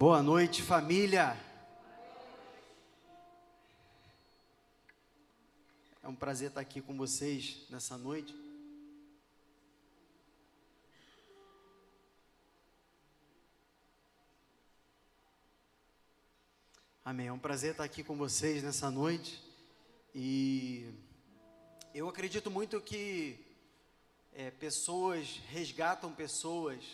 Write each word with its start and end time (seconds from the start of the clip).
Boa 0.00 0.22
noite, 0.22 0.62
família. 0.62 1.36
É 6.00 6.06
um 6.06 6.14
prazer 6.14 6.50
estar 6.50 6.60
aqui 6.60 6.80
com 6.80 6.96
vocês 6.96 7.66
nessa 7.68 7.98
noite. 7.98 8.32
Amém. 17.04 17.26
É 17.26 17.32
um 17.32 17.38
prazer 17.40 17.72
estar 17.72 17.82
aqui 17.82 18.04
com 18.04 18.16
vocês 18.16 18.62
nessa 18.62 18.92
noite. 18.92 19.42
E 20.14 20.94
eu 21.92 22.08
acredito 22.08 22.52
muito 22.52 22.80
que 22.80 23.44
é, 24.32 24.52
pessoas 24.52 25.40
resgatam 25.48 26.14
pessoas 26.14 26.84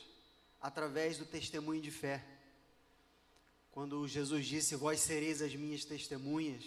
através 0.58 1.18
do 1.18 1.26
testemunho 1.26 1.82
de 1.82 1.90
fé. 1.90 2.33
Quando 3.74 4.06
Jesus 4.06 4.46
disse: 4.46 4.76
Vós 4.76 5.00
sereis 5.00 5.42
as 5.42 5.52
minhas 5.56 5.84
testemunhas 5.84 6.62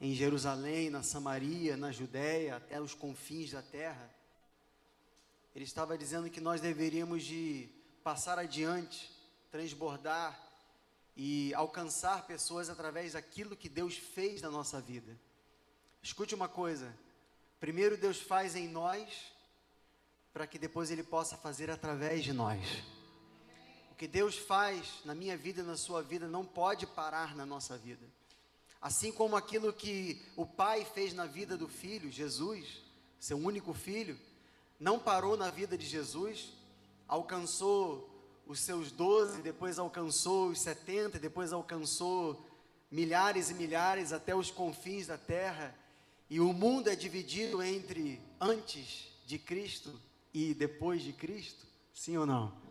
em 0.00 0.14
Jerusalém, 0.14 0.88
na 0.88 1.02
Samaria, 1.02 1.76
na 1.76 1.92
Judéia, 1.92 2.56
até 2.56 2.80
os 2.80 2.94
confins 2.94 3.52
da 3.52 3.60
terra. 3.60 4.10
Ele 5.54 5.66
estava 5.66 5.98
dizendo 5.98 6.30
que 6.30 6.40
nós 6.40 6.58
deveríamos 6.58 7.22
de 7.22 7.68
passar 8.02 8.38
adiante, 8.38 9.12
transbordar 9.50 10.42
e 11.14 11.52
alcançar 11.52 12.26
pessoas 12.26 12.70
através 12.70 13.12
daquilo 13.12 13.54
que 13.54 13.68
Deus 13.68 13.98
fez 13.98 14.40
na 14.40 14.50
nossa 14.50 14.80
vida. 14.80 15.14
Escute 16.02 16.34
uma 16.34 16.48
coisa: 16.48 16.96
primeiro 17.60 17.94
Deus 17.98 18.18
faz 18.18 18.56
em 18.56 18.66
nós, 18.66 19.34
para 20.32 20.46
que 20.46 20.58
depois 20.58 20.90
Ele 20.90 21.02
possa 21.02 21.36
fazer 21.36 21.70
através 21.70 22.24
de 22.24 22.32
nós. 22.32 23.01
Que 24.02 24.08
Deus 24.08 24.36
faz 24.36 24.94
na 25.04 25.14
minha 25.14 25.36
vida 25.36 25.60
e 25.60 25.64
na 25.64 25.76
sua 25.76 26.02
vida 26.02 26.26
não 26.26 26.44
pode 26.44 26.88
parar 26.88 27.36
na 27.36 27.46
nossa 27.46 27.78
vida. 27.78 28.04
Assim 28.80 29.12
como 29.12 29.36
aquilo 29.36 29.72
que 29.72 30.20
o 30.34 30.44
Pai 30.44 30.84
fez 30.84 31.14
na 31.14 31.24
vida 31.24 31.56
do 31.56 31.68
Filho, 31.68 32.10
Jesus, 32.10 32.82
seu 33.20 33.38
único 33.38 33.72
filho, 33.72 34.18
não 34.80 34.98
parou 34.98 35.36
na 35.36 35.50
vida 35.50 35.78
de 35.78 35.86
Jesus, 35.86 36.52
alcançou 37.06 38.10
os 38.44 38.58
seus 38.58 38.90
doze, 38.90 39.40
depois 39.40 39.78
alcançou 39.78 40.48
os 40.48 40.60
setenta, 40.60 41.16
depois 41.16 41.52
alcançou 41.52 42.44
milhares 42.90 43.50
e 43.50 43.54
milhares 43.54 44.12
até 44.12 44.34
os 44.34 44.50
confins 44.50 45.06
da 45.06 45.16
terra, 45.16 45.72
e 46.28 46.40
o 46.40 46.52
mundo 46.52 46.90
é 46.90 46.96
dividido 46.96 47.62
entre 47.62 48.20
antes 48.40 49.12
de 49.24 49.38
Cristo 49.38 49.96
e 50.34 50.54
depois 50.54 51.02
de 51.02 51.12
Cristo, 51.12 51.64
sim 51.94 52.16
ou 52.16 52.26
não? 52.26 52.61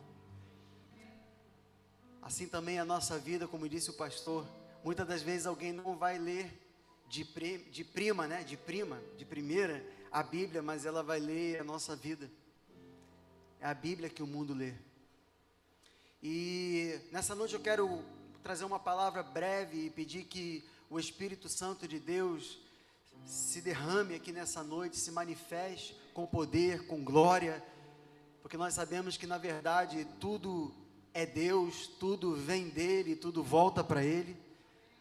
Assim 2.32 2.48
também 2.48 2.80
a 2.80 2.86
nossa 2.86 3.20
vida, 3.20 3.46
como 3.46 3.68
disse 3.68 3.90
o 3.90 3.94
pastor, 3.94 4.48
muitas 4.86 5.06
das 5.06 5.22
vezes 5.22 5.46
alguém 5.46 5.74
não 5.74 5.98
vai 5.98 6.18
ler 6.18 6.50
de, 7.10 7.26
de 7.70 7.84
prima, 7.84 8.26
né, 8.26 8.42
de 8.42 8.56
prima, 8.56 9.02
de 9.18 9.26
primeira, 9.26 9.86
a 10.10 10.24
Bíblia, 10.24 10.62
mas 10.62 10.86
ela 10.86 11.04
vai 11.04 11.20
ler 11.20 11.60
a 11.60 11.64
nossa 11.66 11.94
vida. 11.94 12.32
É 13.60 13.66
a 13.66 13.74
Bíblia 13.74 14.10
que 14.10 14.24
o 14.24 14.26
mundo 14.26 14.54
lê. 14.54 14.74
E 16.24 17.02
nessa 17.12 17.36
noite 17.36 17.54
eu 17.54 17.60
quero 17.60 18.02
trazer 18.42 18.64
uma 18.64 18.80
palavra 18.80 19.22
breve 19.22 19.88
e 19.88 19.90
pedir 19.90 20.24
que 20.24 20.64
o 20.90 20.98
Espírito 20.98 21.50
Santo 21.50 21.86
de 21.86 22.00
Deus 22.00 22.62
se 23.26 23.60
derrame 23.60 24.16
aqui 24.16 24.32
nessa 24.32 24.64
noite, 24.64 24.96
se 24.96 25.12
manifeste 25.12 25.98
com 26.14 26.26
poder, 26.26 26.88
com 26.88 27.04
glória, 27.04 27.62
porque 28.42 28.56
nós 28.56 28.74
sabemos 28.74 29.18
que 29.18 29.28
na 29.28 29.38
verdade 29.38 30.08
tudo 30.18 30.74
é 31.14 31.26
Deus, 31.26 31.88
tudo 32.00 32.36
vem 32.36 32.70
dele, 32.70 33.16
tudo 33.16 33.44
volta 33.44 33.84
para 33.84 34.04
ele. 34.04 34.38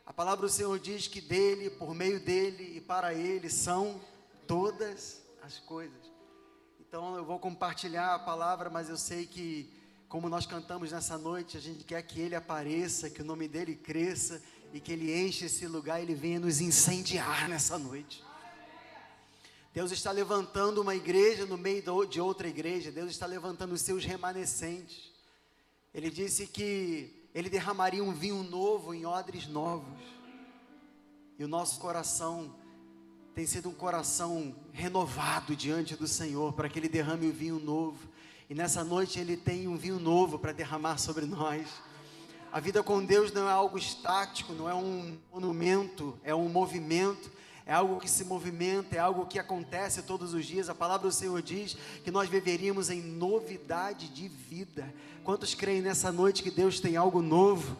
A 0.05 0.13
palavra 0.13 0.47
do 0.47 0.53
Senhor 0.53 0.79
diz 0.79 1.07
que 1.07 1.21
dele, 1.21 1.71
por 1.71 1.95
meio 1.95 2.19
dele 2.19 2.77
e 2.77 2.81
para 2.81 3.15
ele 3.15 3.49
são 3.49 4.01
todas 4.47 5.23
as 5.43 5.59
coisas. 5.61 6.11
Então 6.81 7.15
eu 7.17 7.25
vou 7.25 7.39
compartilhar 7.39 8.15
a 8.15 8.19
palavra, 8.19 8.69
mas 8.69 8.89
eu 8.89 8.97
sei 8.97 9.25
que, 9.25 9.73
como 10.09 10.29
nós 10.29 10.47
cantamos 10.47 10.91
nessa 10.91 11.17
noite, 11.17 11.57
a 11.57 11.61
gente 11.61 11.85
quer 11.85 12.03
que 12.03 12.21
ele 12.21 12.35
apareça, 12.35 13.09
que 13.09 13.23
o 13.23 13.25
nome 13.25 13.47
dele 13.47 13.77
cresça 13.77 14.43
e 14.73 14.81
que 14.81 14.93
ele 14.93 15.17
enche 15.17 15.47
esse 15.47 15.69
lugar, 15.69 16.03
ele 16.03 16.15
venha 16.15 16.41
nos 16.41 16.61
incendiar 16.61 17.49
nessa 17.49 17.79
noite. 17.79 18.25
Deus 19.73 19.93
está 19.93 20.11
levantando 20.11 20.83
uma 20.83 20.97
igreja 20.97 21.47
no 21.47 21.57
meio 21.57 21.85
de 22.09 22.21
outra 22.21 22.49
igreja, 22.49 22.91
Deus 22.91 23.13
está 23.13 23.27
levantando 23.27 23.73
os 23.73 23.83
seus 23.83 24.05
remanescentes. 24.05 25.10
Ele 25.93 26.11
disse 26.11 26.47
que 26.47 27.21
ele 27.35 27.49
derramaria 27.49 28.03
um 28.03 28.13
vinho 28.13 28.43
novo 28.43 28.93
em 28.93 29.07
odres 29.07 29.47
novos. 29.47 30.01
E 31.39 31.45
o 31.45 31.49
nosso 31.49 31.81
coração 31.81 32.55
tem 33.35 33.47
sido 33.47 33.69
um 33.69 33.75
coração 33.75 34.55
renovado 34.73 35.55
diante 35.55 35.95
do 35.95 36.07
Senhor, 36.07 36.53
para 36.53 36.69
que 36.69 36.79
Ele 36.79 36.89
derrame 36.89 37.29
o 37.29 37.33
vinho 37.33 37.59
novo. 37.59 38.09
E 38.49 38.55
nessa 38.55 38.83
noite 38.83 39.21
Ele 39.21 39.37
tem 39.37 39.69
um 39.69 39.77
vinho 39.77 40.01
novo 40.01 40.39
para 40.39 40.53
derramar 40.53 40.99
sobre 40.99 41.25
nós. 41.25 41.67
A 42.53 42.59
vida 42.59 42.83
com 42.83 43.05
Deus 43.05 43.33
não 43.33 43.49
é 43.49 43.53
algo 43.53 43.79
estático, 43.79 44.53
não 44.53 44.69
é 44.69 44.75
um 44.75 45.17
monumento, 45.33 46.19
é 46.25 46.35
um 46.35 46.49
movimento, 46.49 47.31
é 47.67 47.73
algo 47.73 48.01
que 48.01 48.11
se 48.11 48.25
movimenta, 48.25 48.97
é 48.97 48.99
algo 48.99 49.27
que 49.27 49.39
acontece 49.39 50.03
todos 50.03 50.35
os 50.35 50.45
dias. 50.47 50.69
A 50.69 50.75
palavra 50.75 51.09
do 51.09 51.15
Senhor 51.15 51.41
diz 51.41 51.77
que 52.03 52.11
nós 52.11 52.29
viveríamos 52.29 52.91
em 52.91 53.01
novidade 53.01 54.09
de 54.09 54.29
vida. 54.29 54.93
Quantos 55.23 55.55
creem 55.55 55.83
nessa 55.83 56.11
noite 56.11 56.43
que 56.43 56.51
Deus 56.51 56.81
tem 56.81 56.97
algo 56.97 57.23
novo? 57.23 57.77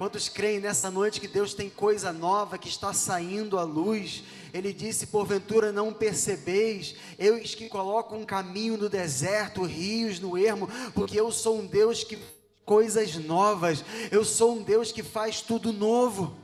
Quantos 0.00 0.30
creem 0.30 0.60
nessa 0.60 0.90
noite 0.90 1.20
que 1.20 1.28
Deus 1.28 1.52
tem 1.52 1.68
coisa 1.68 2.10
nova 2.10 2.56
que 2.56 2.70
está 2.70 2.90
saindo 2.94 3.58
à 3.58 3.64
luz? 3.64 4.24
Ele 4.50 4.72
disse: 4.72 5.08
Porventura 5.08 5.72
não 5.72 5.92
percebeis, 5.92 6.96
eu 7.18 7.38
que 7.38 7.68
coloco 7.68 8.16
um 8.16 8.24
caminho 8.24 8.78
no 8.78 8.88
deserto, 8.88 9.62
rios 9.62 10.18
no 10.18 10.38
ermo, 10.38 10.70
porque 10.94 11.20
eu 11.20 11.30
sou 11.30 11.58
um 11.60 11.66
Deus 11.66 12.02
que 12.02 12.18
coisas 12.64 13.16
novas, 13.16 13.84
eu 14.10 14.24
sou 14.24 14.56
um 14.56 14.62
Deus 14.62 14.90
que 14.90 15.02
faz 15.02 15.42
tudo 15.42 15.70
novo. 15.70 16.34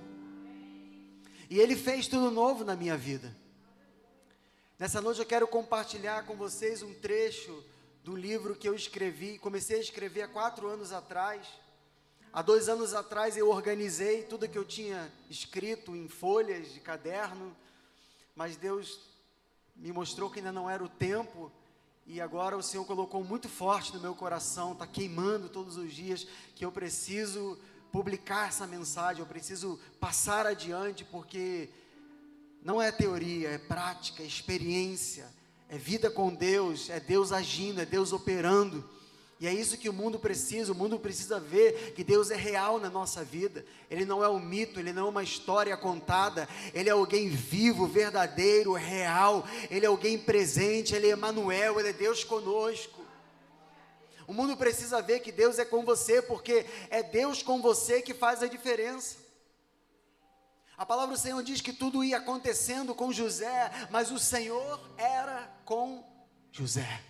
E 1.48 1.58
Ele 1.58 1.76
fez 1.76 2.08
tudo 2.08 2.30
novo 2.30 2.64
na 2.64 2.74
minha 2.74 2.96
vida. 2.96 3.34
Nessa 4.78 5.00
noite 5.00 5.20
eu 5.20 5.26
quero 5.26 5.46
compartilhar 5.46 6.24
com 6.26 6.36
vocês 6.36 6.82
um 6.82 6.92
trecho 6.94 7.64
do 8.02 8.14
livro 8.14 8.54
que 8.54 8.68
eu 8.68 8.74
escrevi, 8.74 9.38
comecei 9.38 9.78
a 9.78 9.80
escrever 9.80 10.22
há 10.22 10.28
quatro 10.28 10.68
anos 10.68 10.92
atrás. 10.92 11.46
Há 12.32 12.42
dois 12.42 12.68
anos 12.68 12.94
atrás 12.94 13.36
eu 13.36 13.48
organizei 13.48 14.22
tudo 14.24 14.48
que 14.48 14.58
eu 14.58 14.64
tinha 14.64 15.10
escrito 15.30 15.96
em 15.96 16.08
folhas 16.08 16.72
de 16.72 16.80
caderno, 16.80 17.56
mas 18.34 18.56
Deus 18.56 19.00
me 19.74 19.92
mostrou 19.92 20.28
que 20.28 20.40
ainda 20.40 20.52
não 20.52 20.68
era 20.68 20.84
o 20.84 20.88
tempo, 20.88 21.50
e 22.06 22.20
agora 22.20 22.56
o 22.56 22.62
Senhor 22.62 22.84
colocou 22.84 23.24
muito 23.24 23.48
forte 23.48 23.94
no 23.94 24.00
meu 24.00 24.14
coração, 24.14 24.72
está 24.72 24.86
queimando 24.86 25.48
todos 25.48 25.76
os 25.76 25.92
dias, 25.92 26.26
que 26.54 26.64
eu 26.64 26.70
preciso 26.70 27.58
publicar 27.92 28.48
essa 28.48 28.66
mensagem, 28.66 29.20
eu 29.20 29.26
preciso 29.26 29.78
passar 29.98 30.46
adiante, 30.46 31.04
porque 31.04 31.68
não 32.62 32.80
é 32.80 32.92
teoria, 32.92 33.50
é 33.50 33.58
prática, 33.58 34.22
é 34.22 34.26
experiência 34.26 35.26
é 35.68 35.76
vida 35.76 36.10
com 36.10 36.32
Deus, 36.32 36.88
é 36.90 37.00
Deus 37.00 37.32
agindo, 37.32 37.80
é 37.80 37.86
Deus 37.86 38.12
operando. 38.12 38.84
E 39.38 39.46
é 39.46 39.52
isso 39.52 39.76
que 39.76 39.88
o 39.88 39.92
mundo 39.92 40.18
precisa. 40.18 40.72
O 40.72 40.76
mundo 40.76 40.98
precisa 40.98 41.38
ver 41.38 41.92
que 41.94 42.02
Deus 42.02 42.30
é 42.30 42.36
real 42.36 42.80
na 42.80 42.88
nossa 42.88 43.22
vida. 43.22 43.66
Ele 43.90 44.04
não 44.04 44.24
é 44.24 44.28
um 44.28 44.38
mito, 44.38 44.80
ele 44.80 44.92
não 44.92 45.06
é 45.06 45.10
uma 45.10 45.22
história 45.22 45.76
contada. 45.76 46.48
Ele 46.72 46.88
é 46.88 46.92
alguém 46.92 47.28
vivo, 47.28 47.86
verdadeiro, 47.86 48.72
real. 48.72 49.44
Ele 49.70 49.84
é 49.84 49.88
alguém 49.88 50.16
presente, 50.16 50.94
ele 50.94 51.10
é 51.10 51.12
Emmanuel, 51.12 51.78
ele 51.78 51.88
é 51.88 51.92
Deus 51.92 52.24
conosco. 52.24 52.95
O 54.26 54.32
mundo 54.32 54.56
precisa 54.56 55.00
ver 55.00 55.20
que 55.20 55.30
Deus 55.30 55.58
é 55.58 55.64
com 55.64 55.84
você, 55.84 56.20
porque 56.20 56.66
é 56.90 57.02
Deus 57.02 57.42
com 57.42 57.62
você 57.62 58.02
que 58.02 58.12
faz 58.12 58.42
a 58.42 58.48
diferença. 58.48 59.16
A 60.76 60.84
palavra 60.84 61.14
do 61.14 61.20
Senhor 61.20 61.42
diz 61.42 61.60
que 61.60 61.72
tudo 61.72 62.04
ia 62.04 62.18
acontecendo 62.18 62.94
com 62.94 63.12
José, 63.12 63.70
mas 63.90 64.10
o 64.10 64.18
Senhor 64.18 64.80
era 64.98 65.50
com 65.64 66.04
José. 66.52 67.02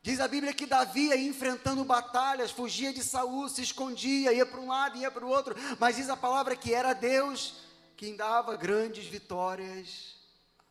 Diz 0.00 0.20
a 0.20 0.28
Bíblia 0.28 0.54
que 0.54 0.66
Davi 0.66 1.08
ia 1.08 1.16
enfrentando 1.16 1.84
batalhas, 1.84 2.52
fugia 2.52 2.92
de 2.92 3.02
Saul, 3.02 3.48
se 3.48 3.60
escondia, 3.60 4.32
ia 4.32 4.46
para 4.46 4.60
um 4.60 4.68
lado, 4.68 4.96
ia 4.96 5.10
para 5.10 5.26
o 5.26 5.28
outro, 5.28 5.56
mas 5.80 5.96
diz 5.96 6.08
a 6.08 6.16
palavra 6.16 6.54
que 6.54 6.72
era 6.72 6.92
Deus 6.92 7.54
quem 7.96 8.14
dava 8.14 8.56
grandes 8.56 9.06
vitórias 9.06 10.14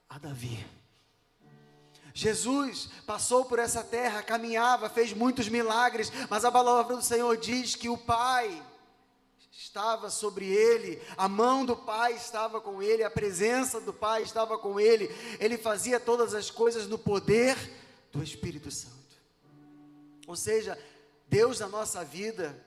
a 0.07 0.17
Davi. 0.17 0.65
Jesus 2.17 2.87
passou 3.05 3.43
por 3.43 3.59
essa 3.59 3.83
terra, 3.83 4.23
caminhava, 4.23 4.89
fez 4.89 5.11
muitos 5.11 5.49
milagres, 5.49 6.09
mas 6.29 6.45
a 6.45 6.51
palavra 6.51 6.95
do 6.95 7.01
Senhor 7.01 7.35
diz 7.35 7.75
que 7.75 7.89
o 7.89 7.97
Pai 7.97 8.63
estava 9.51 10.09
sobre 10.09 10.45
ele, 10.45 11.01
a 11.17 11.27
mão 11.27 11.65
do 11.65 11.75
Pai 11.75 12.13
estava 12.13 12.61
com 12.61 12.81
ele, 12.81 13.03
a 13.03 13.09
presença 13.09 13.81
do 13.81 13.91
Pai 13.91 14.23
estava 14.23 14.57
com 14.57 14.79
ele, 14.79 15.13
ele 15.41 15.57
fazia 15.57 15.99
todas 15.99 16.33
as 16.33 16.49
coisas 16.49 16.87
no 16.87 16.97
poder 16.97 17.57
do 18.13 18.23
Espírito 18.23 18.71
Santo. 18.71 18.95
Ou 20.25 20.37
seja, 20.37 20.79
Deus 21.27 21.59
na 21.59 21.67
nossa 21.67 22.01
vida 22.05 22.57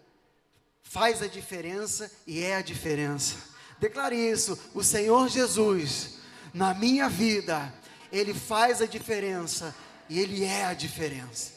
faz 0.82 1.22
a 1.22 1.26
diferença 1.26 2.12
e 2.26 2.42
é 2.42 2.56
a 2.56 2.62
diferença. 2.62 3.36
Declare 3.78 4.14
isso: 4.14 4.58
o 4.74 4.84
Senhor 4.84 5.26
Jesus, 5.28 6.18
na 6.52 6.74
minha 6.74 7.08
vida, 7.08 7.72
Ele 8.10 8.32
faz 8.32 8.80
a 8.80 8.86
diferença 8.86 9.74
e 10.08 10.18
Ele 10.18 10.44
é 10.44 10.64
a 10.64 10.74
diferença. 10.74 11.52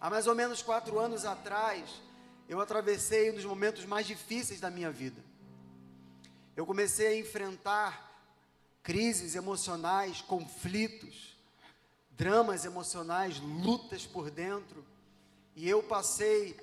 Há 0.00 0.08
mais 0.08 0.26
ou 0.26 0.34
menos 0.34 0.62
quatro 0.62 0.98
anos 0.98 1.24
atrás, 1.24 1.88
eu 2.48 2.60
atravessei 2.60 3.30
um 3.30 3.34
dos 3.34 3.44
momentos 3.44 3.84
mais 3.84 4.06
difíceis 4.06 4.60
da 4.60 4.70
minha 4.70 4.90
vida. 4.90 5.22
Eu 6.56 6.64
comecei 6.64 7.06
a 7.06 7.16
enfrentar 7.16 8.08
crises 8.82 9.34
emocionais, 9.34 10.22
conflitos, 10.22 11.36
dramas 12.10 12.64
emocionais, 12.64 13.38
lutas 13.38 14.06
por 14.06 14.30
dentro. 14.30 14.84
E 15.54 15.68
eu 15.68 15.82
passei 15.82 16.56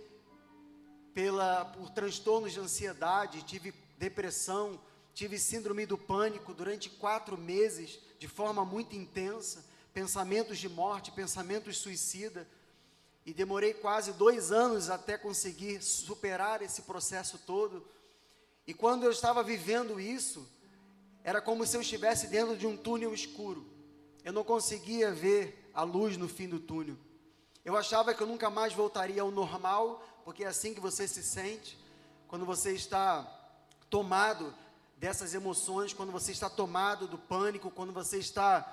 pela, 1.13 1.65
por 1.65 1.89
transtornos 1.91 2.51
de 2.51 2.59
ansiedade, 2.59 3.43
tive 3.43 3.73
depressão, 3.97 4.79
tive 5.15 5.39
síndrome 5.39 5.85
do 5.85 5.97
pânico 5.97 6.53
durante 6.53 6.89
quatro 6.89 7.37
meses, 7.37 7.97
de 8.19 8.27
forma 8.27 8.65
muito 8.65 8.97
intensa, 8.97 9.63
pensamentos 9.93 10.57
de 10.57 10.67
morte, 10.67 11.09
pensamentos 11.09 11.77
suicida. 11.77 12.45
E 13.25 13.33
demorei 13.33 13.73
quase 13.73 14.11
dois 14.11 14.51
anos 14.51 14.89
até 14.89 15.17
conseguir 15.17 15.81
superar 15.81 16.61
esse 16.61 16.81
processo 16.81 17.39
todo. 17.39 17.87
E 18.67 18.73
quando 18.73 19.05
eu 19.05 19.11
estava 19.11 19.41
vivendo 19.41 20.01
isso, 20.01 20.45
era 21.23 21.41
como 21.41 21.65
se 21.65 21.77
eu 21.77 21.81
estivesse 21.81 22.27
dentro 22.27 22.57
de 22.57 22.67
um 22.67 22.75
túnel 22.75 23.13
escuro. 23.13 23.65
Eu 24.21 24.33
não 24.33 24.43
conseguia 24.43 25.13
ver 25.13 25.71
a 25.73 25.83
luz 25.83 26.17
no 26.17 26.27
fim 26.27 26.49
do 26.49 26.59
túnel. 26.59 26.97
Eu 27.63 27.77
achava 27.77 28.13
que 28.13 28.21
eu 28.21 28.27
nunca 28.27 28.49
mais 28.49 28.73
voltaria 28.73 29.21
ao 29.21 29.31
normal, 29.31 30.05
porque 30.25 30.43
é 30.43 30.47
assim 30.47 30.73
que 30.73 30.81
você 30.81 31.07
se 31.07 31.23
sente 31.23 31.79
quando 32.27 32.45
você 32.45 32.73
está 32.73 33.23
tomado 33.89 34.53
dessas 34.97 35.33
emoções, 35.33 35.93
quando 35.93 36.11
você 36.11 36.31
está 36.31 36.49
tomado 36.49 37.07
do 37.07 37.17
pânico, 37.17 37.69
quando 37.69 37.91
você 37.91 38.17
está 38.17 38.65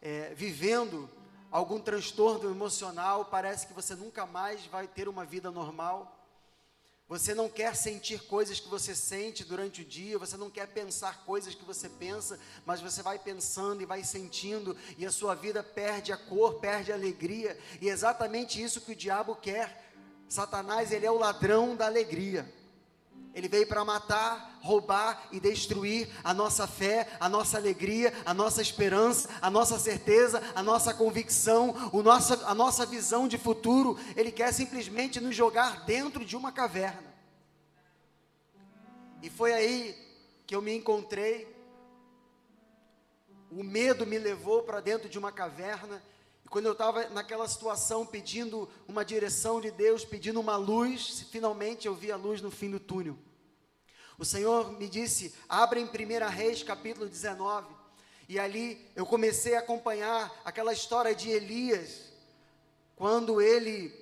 é, 0.00 0.34
vivendo 0.34 1.08
algum 1.50 1.80
transtorno 1.80 2.50
emocional, 2.50 3.24
parece 3.24 3.66
que 3.66 3.72
você 3.72 3.94
nunca 3.94 4.24
mais 4.26 4.64
vai 4.66 4.86
ter 4.86 5.08
uma 5.08 5.24
vida 5.24 5.50
normal. 5.50 6.16
Você 7.08 7.34
não 7.34 7.48
quer 7.48 7.74
sentir 7.74 8.22
coisas 8.22 8.60
que 8.60 8.68
você 8.68 8.94
sente 8.94 9.42
durante 9.42 9.82
o 9.82 9.84
dia, 9.84 10.16
você 10.16 10.36
não 10.36 10.48
quer 10.48 10.68
pensar 10.68 11.24
coisas 11.24 11.56
que 11.56 11.64
você 11.64 11.88
pensa, 11.88 12.38
mas 12.64 12.80
você 12.80 13.02
vai 13.02 13.18
pensando 13.18 13.82
e 13.82 13.84
vai 13.84 14.04
sentindo, 14.04 14.76
e 14.96 15.04
a 15.04 15.10
sua 15.10 15.34
vida 15.34 15.60
perde 15.60 16.12
a 16.12 16.16
cor, 16.16 16.60
perde 16.60 16.92
a 16.92 16.94
alegria, 16.94 17.58
e 17.80 17.88
é 17.88 17.92
exatamente 17.92 18.62
isso 18.62 18.80
que 18.80 18.92
o 18.92 18.96
diabo 18.96 19.34
quer. 19.34 19.92
Satanás, 20.28 20.92
ele 20.92 21.04
é 21.04 21.10
o 21.10 21.18
ladrão 21.18 21.74
da 21.74 21.86
alegria. 21.86 22.48
Ele 23.32 23.48
veio 23.48 23.66
para 23.66 23.84
matar, 23.84 24.58
roubar 24.60 25.28
e 25.30 25.38
destruir 25.38 26.08
a 26.24 26.34
nossa 26.34 26.66
fé, 26.66 27.08
a 27.20 27.28
nossa 27.28 27.56
alegria, 27.56 28.12
a 28.26 28.34
nossa 28.34 28.60
esperança, 28.60 29.28
a 29.40 29.48
nossa 29.48 29.78
certeza, 29.78 30.42
a 30.54 30.62
nossa 30.62 30.92
convicção, 30.92 31.90
o 31.92 32.02
nossa, 32.02 32.46
a 32.46 32.54
nossa 32.54 32.84
visão 32.84 33.28
de 33.28 33.38
futuro. 33.38 33.96
Ele 34.16 34.32
quer 34.32 34.52
simplesmente 34.52 35.20
nos 35.20 35.34
jogar 35.34 35.84
dentro 35.84 36.24
de 36.24 36.36
uma 36.36 36.50
caverna. 36.50 37.10
E 39.22 39.30
foi 39.30 39.52
aí 39.52 39.94
que 40.46 40.54
eu 40.54 40.62
me 40.62 40.74
encontrei. 40.74 41.46
O 43.50 43.62
medo 43.62 44.06
me 44.06 44.18
levou 44.18 44.62
para 44.62 44.80
dentro 44.80 45.08
de 45.08 45.18
uma 45.18 45.30
caverna. 45.30 46.02
Quando 46.50 46.66
eu 46.66 46.72
estava 46.72 47.08
naquela 47.10 47.46
situação, 47.46 48.04
pedindo 48.04 48.68
uma 48.88 49.04
direção 49.04 49.60
de 49.60 49.70
Deus, 49.70 50.04
pedindo 50.04 50.40
uma 50.40 50.56
luz, 50.56 51.24
finalmente 51.30 51.86
eu 51.86 51.94
vi 51.94 52.10
a 52.10 52.16
luz 52.16 52.42
no 52.42 52.50
fim 52.50 52.68
do 52.68 52.80
túnel. 52.80 53.16
O 54.18 54.24
Senhor 54.24 54.72
me 54.72 54.88
disse: 54.88 55.32
abre 55.48 55.78
em 55.78 55.84
1 55.84 56.28
Reis, 56.28 56.64
capítulo 56.64 57.08
19. 57.08 57.72
E 58.28 58.36
ali 58.36 58.84
eu 58.96 59.06
comecei 59.06 59.54
a 59.54 59.60
acompanhar 59.60 60.42
aquela 60.44 60.72
história 60.72 61.14
de 61.14 61.30
Elias, 61.30 62.10
quando 62.96 63.40
ele 63.40 63.94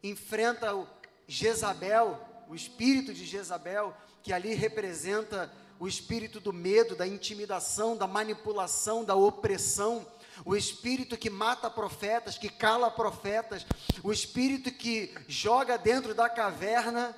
enfrenta 0.00 0.76
o 0.76 0.86
Jezabel, 1.26 2.16
o 2.48 2.54
espírito 2.54 3.12
de 3.12 3.26
Jezabel, 3.26 3.92
que 4.22 4.32
ali 4.32 4.54
representa 4.54 5.52
o 5.80 5.88
espírito 5.88 6.38
do 6.38 6.52
medo, 6.52 6.94
da 6.94 7.08
intimidação, 7.08 7.96
da 7.96 8.06
manipulação, 8.06 9.04
da 9.04 9.16
opressão, 9.16 10.06
o 10.44 10.56
espírito 10.56 11.16
que 11.16 11.30
mata 11.30 11.70
profetas, 11.70 12.38
que 12.38 12.48
cala 12.48 12.90
profetas, 12.90 13.66
o 14.02 14.12
espírito 14.12 14.70
que 14.70 15.14
joga 15.26 15.76
dentro 15.76 16.14
da 16.14 16.28
caverna 16.28 17.14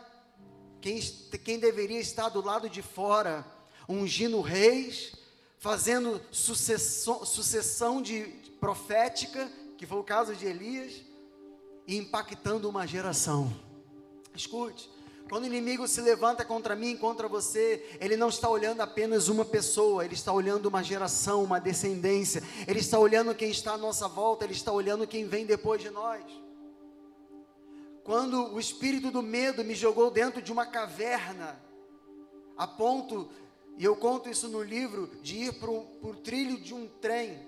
quem, 0.80 1.00
quem 1.44 1.58
deveria 1.58 2.00
estar 2.00 2.28
do 2.28 2.44
lado 2.44 2.68
de 2.68 2.82
fora, 2.82 3.44
ungindo 3.88 4.40
reis, 4.40 5.12
fazendo 5.58 6.20
sucessão, 6.30 7.24
sucessão 7.24 8.00
de 8.00 8.22
profética, 8.58 9.50
que 9.76 9.86
foi 9.86 9.98
o 9.98 10.04
caso 10.04 10.34
de 10.34 10.46
Elias, 10.46 11.02
e 11.86 11.96
impactando 11.96 12.68
uma 12.68 12.86
geração. 12.86 13.52
Escute, 14.34 14.88
quando 15.30 15.44
o 15.44 15.46
inimigo 15.46 15.86
se 15.86 16.00
levanta 16.00 16.44
contra 16.44 16.74
mim, 16.74 16.96
contra 16.96 17.28
você, 17.28 17.86
ele 18.00 18.16
não 18.16 18.28
está 18.28 18.50
olhando 18.50 18.80
apenas 18.80 19.28
uma 19.28 19.44
pessoa, 19.44 20.04
ele 20.04 20.14
está 20.14 20.32
olhando 20.32 20.66
uma 20.66 20.82
geração, 20.82 21.44
uma 21.44 21.60
descendência, 21.60 22.42
ele 22.66 22.80
está 22.80 22.98
olhando 22.98 23.32
quem 23.32 23.48
está 23.48 23.74
à 23.74 23.78
nossa 23.78 24.08
volta, 24.08 24.44
ele 24.44 24.54
está 24.54 24.72
olhando 24.72 25.06
quem 25.06 25.28
vem 25.28 25.46
depois 25.46 25.80
de 25.80 25.88
nós. 25.88 26.24
Quando 28.02 28.52
o 28.52 28.58
espírito 28.58 29.12
do 29.12 29.22
medo 29.22 29.64
me 29.64 29.76
jogou 29.76 30.10
dentro 30.10 30.42
de 30.42 30.50
uma 30.50 30.66
caverna, 30.66 31.62
a 32.56 32.66
ponto, 32.66 33.30
e 33.78 33.84
eu 33.84 33.94
conto 33.94 34.28
isso 34.28 34.48
no 34.48 34.60
livro, 34.60 35.06
de 35.22 35.44
ir 35.44 35.52
para 35.60 35.70
o 35.70 36.16
trilho 36.24 36.58
de 36.58 36.74
um 36.74 36.88
trem, 37.00 37.38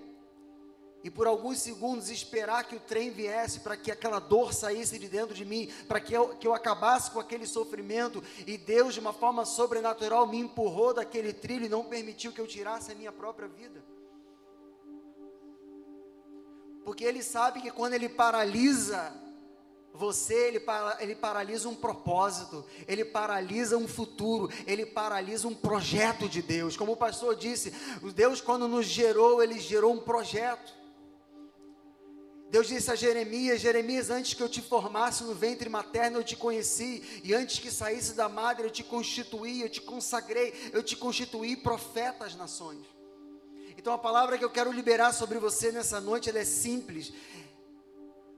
e 1.03 1.09
por 1.09 1.27
alguns 1.27 1.59
segundos 1.59 2.09
esperar 2.09 2.63
que 2.63 2.75
o 2.75 2.79
trem 2.79 3.11
viesse, 3.11 3.59
para 3.59 3.75
que 3.75 3.91
aquela 3.91 4.19
dor 4.19 4.53
saísse 4.53 4.97
de 4.97 5.09
dentro 5.09 5.35
de 5.35 5.43
mim, 5.43 5.69
para 5.87 5.99
que 5.99 6.13
eu, 6.13 6.29
que 6.29 6.47
eu 6.47 6.53
acabasse 6.53 7.11
com 7.11 7.19
aquele 7.19 7.45
sofrimento, 7.45 8.23
e 8.47 8.57
Deus, 8.57 8.93
de 8.93 9.01
uma 9.01 9.11
forma 9.11 9.43
sobrenatural, 9.43 10.25
me 10.25 10.39
empurrou 10.39 10.93
daquele 10.93 11.33
trilho 11.33 11.65
e 11.65 11.69
não 11.69 11.83
permitiu 11.83 12.31
que 12.31 12.39
eu 12.39 12.47
tirasse 12.47 12.91
a 12.91 12.95
minha 12.95 13.11
própria 13.11 13.49
vida. 13.49 13.83
Porque 16.85 17.03
Ele 17.03 17.21
sabe 17.21 17.61
que 17.61 17.71
quando 17.71 17.93
Ele 17.93 18.07
paralisa 18.07 19.13
você, 19.95 20.47
ele, 20.47 20.59
para, 20.59 20.97
ele 21.01 21.13
paralisa 21.13 21.69
um 21.69 21.75
propósito, 21.75 22.65
ele 22.87 23.05
paralisa 23.05 23.77
um 23.77 23.87
futuro, 23.87 24.49
ele 24.65 24.87
paralisa 24.87 25.47
um 25.47 25.53
projeto 25.53 26.27
de 26.27 26.41
Deus. 26.41 26.75
Como 26.75 26.93
o 26.93 26.97
pastor 26.97 27.35
disse, 27.35 27.71
Deus, 28.15 28.41
quando 28.41 28.67
nos 28.67 28.87
gerou, 28.87 29.43
ele 29.43 29.59
gerou 29.59 29.93
um 29.93 29.99
projeto. 29.99 30.82
Deus 32.53 32.67
disse 32.67 32.91
a 32.91 32.95
Jeremias: 32.95 33.59
Jeremias, 33.59 34.11
antes 34.11 34.35
que 34.35 34.43
eu 34.43 34.47
te 34.47 34.61
formasse 34.61 35.23
no 35.23 35.33
ventre 35.33 35.67
materno, 35.69 36.19
eu 36.19 36.23
te 36.23 36.35
conheci, 36.35 37.01
e 37.23 37.33
antes 37.33 37.57
que 37.57 37.71
saísse 37.71 38.13
da 38.13 38.29
madre, 38.29 38.67
eu 38.67 38.69
te 38.69 38.83
constituí, 38.83 39.63
eu 39.63 39.69
te 39.69 39.81
consagrei, 39.81 40.53
eu 40.71 40.83
te 40.83 40.95
constituí 40.95 41.55
profeta 41.57 42.25
às 42.25 42.35
nações. 42.35 42.85
Então 43.75 43.91
a 43.91 43.97
palavra 43.97 44.37
que 44.37 44.45
eu 44.45 44.51
quero 44.51 44.71
liberar 44.71 45.13
sobre 45.13 45.39
você 45.39 45.71
nessa 45.71 45.99
noite, 45.99 46.29
é 46.29 46.45
simples 46.45 47.11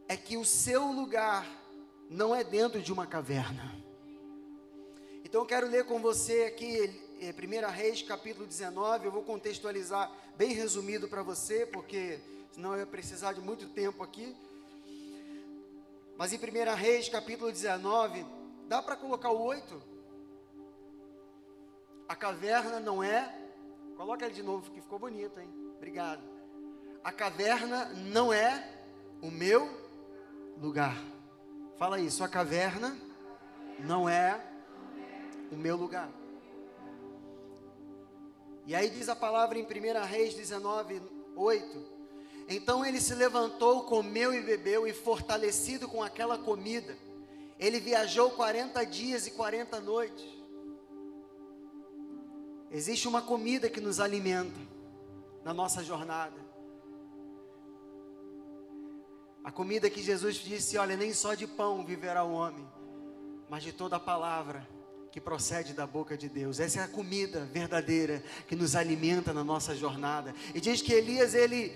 é 0.07 0.15
que 0.15 0.38
o 0.38 0.45
seu 0.45 0.86
lugar 0.93 1.45
não 2.10 2.34
é 2.34 2.41
dentro 2.41 2.81
de 2.81 2.93
uma 2.93 3.05
caverna. 3.05 3.75
Então 5.25 5.41
eu 5.41 5.45
quero 5.45 5.67
ler 5.67 5.84
com 5.84 6.00
você 6.00 6.43
aqui 6.43 6.89
1 7.19 7.69
Reis 7.69 8.01
capítulo 8.01 8.48
19, 8.48 9.07
eu 9.07 9.12
vou 9.12 9.24
contextualizar 9.24 10.10
bem 10.38 10.53
resumido 10.53 11.05
para 11.10 11.22
você, 11.22 11.65
porque 11.65 12.22
senão 12.55 12.71
eu 12.71 12.79
ia 12.79 12.85
precisar 12.85 13.33
de 13.33 13.41
muito 13.41 13.67
tempo 13.67 14.01
aqui. 14.01 14.33
Mas 16.17 16.31
em 16.31 16.38
1 16.38 16.74
Reis 16.74 17.09
capítulo 17.09 17.51
19, 17.51 18.25
dá 18.69 18.81
para 18.81 18.95
colocar 18.95 19.29
o 19.29 19.41
8? 19.41 19.83
A 22.07 22.15
caverna 22.15 22.79
não 22.79 23.03
é. 23.03 23.38
Coloca 23.97 24.24
ele 24.24 24.33
de 24.33 24.41
novo, 24.41 24.71
que 24.71 24.79
ficou 24.79 24.97
bonito, 24.97 25.38
hein? 25.38 25.50
Obrigado. 25.75 26.21
A 27.03 27.12
caverna 27.12 27.88
não 27.93 28.31
é 28.31 28.74
o 29.21 29.29
meu 29.29 29.69
lugar. 30.57 30.95
Fala 31.77 31.97
aí, 31.97 32.09
sua 32.09 32.29
caverna 32.29 32.97
não 33.79 34.07
é 34.07 34.41
o 35.51 35.57
meu 35.57 35.75
lugar. 35.75 36.09
E 38.65 38.74
aí 38.74 38.89
diz 38.89 39.09
a 39.09 39.15
palavra 39.15 39.59
em 39.59 39.63
1 39.65 40.05
Reis 40.05 40.33
19, 40.35 41.01
8. 41.35 41.95
Então 42.48 42.86
ele 42.86 43.02
se 43.02 43.16
levantou, 43.16 43.84
comeu 43.84 44.34
e 44.34 44.42
bebeu, 44.42 44.88
e 44.88 44.94
fortalecido 44.94 45.88
com 45.88 46.04
aquela 46.04 46.38
comida, 46.38 46.96
ele 47.60 47.80
viajou 47.80 48.32
40 48.32 48.84
dias 48.86 49.25
e 49.25 49.32
40 49.32 49.80
noites. 49.80 50.25
Existe 52.70 53.08
uma 53.08 53.22
comida 53.22 53.70
que 53.70 53.80
nos 53.80 54.00
alimenta 54.00 54.60
na 55.44 55.54
nossa 55.54 55.84
jornada. 55.84 56.46
A 59.44 59.52
comida 59.52 59.90
que 59.90 60.02
Jesus 60.02 60.36
disse: 60.38 60.78
Olha, 60.78 60.98
nem 60.98 61.14
só 61.14 61.36
de 61.36 61.48
pão 61.48 61.86
viverá 61.86 62.24
o 62.24 62.34
homem, 62.34 62.68
mas 63.50 63.64
de 63.64 63.72
toda 63.72 63.96
a 63.96 64.00
palavra 64.00 64.68
que 65.12 65.22
procede 65.22 65.72
da 65.72 65.88
boca 65.88 66.18
de 66.18 66.28
Deus. 66.28 66.60
Essa 66.60 66.82
é 66.82 66.84
a 66.84 66.88
comida 66.90 67.46
verdadeira 67.46 68.22
que 68.48 68.56
nos 68.56 68.75
alimenta 68.75 69.34
na 69.34 69.46
nossa 69.46 69.74
jornada. 69.74 70.36
E 70.54 70.60
diz 70.60 70.82
que 70.82 70.92
Elias, 70.92 71.34
ele, 71.34 71.72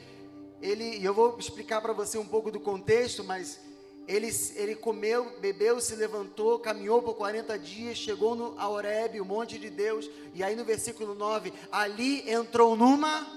ele, 0.62 1.04
eu 1.04 1.14
vou 1.14 1.38
explicar 1.40 1.82
para 1.82 1.94
você 1.94 2.18
um 2.18 2.26
pouco 2.26 2.52
do 2.52 2.60
contexto, 2.60 3.24
mas 3.24 3.60
ele, 4.08 4.30
ele 4.56 4.76
comeu, 4.76 5.40
bebeu, 5.40 5.80
se 5.80 5.96
levantou, 5.96 6.60
caminhou 6.60 7.02
por 7.02 7.16
40 7.16 7.58
dias, 7.60 7.98
chegou 7.98 8.36
no, 8.36 8.60
a 8.60 8.68
Horebe, 8.68 9.22
o 9.22 9.26
monte 9.26 9.58
de 9.58 9.70
Deus, 9.70 10.10
e 10.34 10.44
aí 10.44 10.56
no 10.56 10.66
versículo 10.66 11.14
9, 11.14 11.54
ali 11.72 12.30
entrou 12.30 12.76
numa 12.76 13.28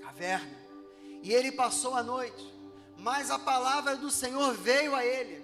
caverna, 0.00 0.58
e 1.22 1.32
ele 1.32 1.52
passou 1.52 1.94
a 1.94 2.02
noite, 2.02 2.52
mas 2.96 3.30
a 3.30 3.38
palavra 3.38 3.96
do 3.96 4.10
Senhor 4.10 4.54
veio 4.54 4.94
a 4.94 5.04
ele, 5.04 5.40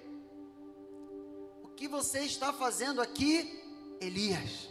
que 1.77 1.87
você 1.87 2.21
está 2.21 2.53
fazendo 2.53 3.03
aqui, 3.03 3.63
Elias? 4.01 4.71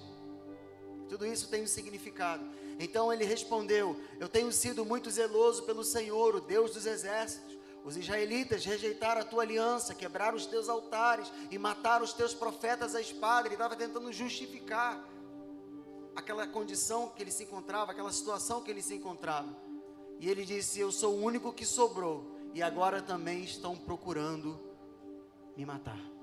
Tudo 1.08 1.26
isso 1.26 1.48
tem 1.48 1.64
um 1.64 1.68
significado. 1.68 2.44
Então 2.80 3.12
ele 3.12 3.24
respondeu: 3.24 4.00
Eu 4.20 4.28
tenho 4.28 4.52
sido 4.52 4.86
muito 4.86 5.10
zeloso 5.10 5.64
pelo 5.64 5.84
Senhor, 5.84 6.36
o 6.36 6.42
Deus 6.42 6.72
dos 6.72 6.86
exércitos. 6.86 7.56
Os 7.84 7.96
israelitas 7.96 8.66
rejeitaram 8.66 9.22
a 9.22 9.24
tua 9.24 9.44
aliança, 9.44 9.94
quebraram 9.94 10.36
os 10.36 10.48
teus 10.48 10.68
altares 10.68 11.32
e 11.52 11.58
mataram 11.58 12.04
os 12.04 12.14
teus 12.14 12.34
profetas 12.34 12.96
à 12.96 13.02
espada. 13.02 13.48
Ele 13.48 13.54
estava 13.56 13.76
tentando 13.76 14.12
justificar 14.12 15.08
aquela 16.16 16.48
condição 16.48 17.10
que 17.10 17.22
ele 17.22 17.32
se 17.32 17.44
encontrava, 17.44 17.92
aquela 17.92 18.12
situação 18.12 18.62
que 18.62 18.72
ele 18.72 18.82
se 18.82 18.96
encontrava. 18.96 19.56
E 20.20 20.30
ele 20.30 20.44
disse: 20.44 20.80
Eu 20.80 20.92
sou 20.92 21.14
o 21.14 21.22
único 21.22 21.54
que 21.54 21.66
sobrou, 21.66 22.36
e 22.54 22.64
agora 22.64 23.02
também 23.02 23.44
estão 23.44 23.76
procurando 23.78 24.60
me 25.56 25.66
matar. 25.66 26.15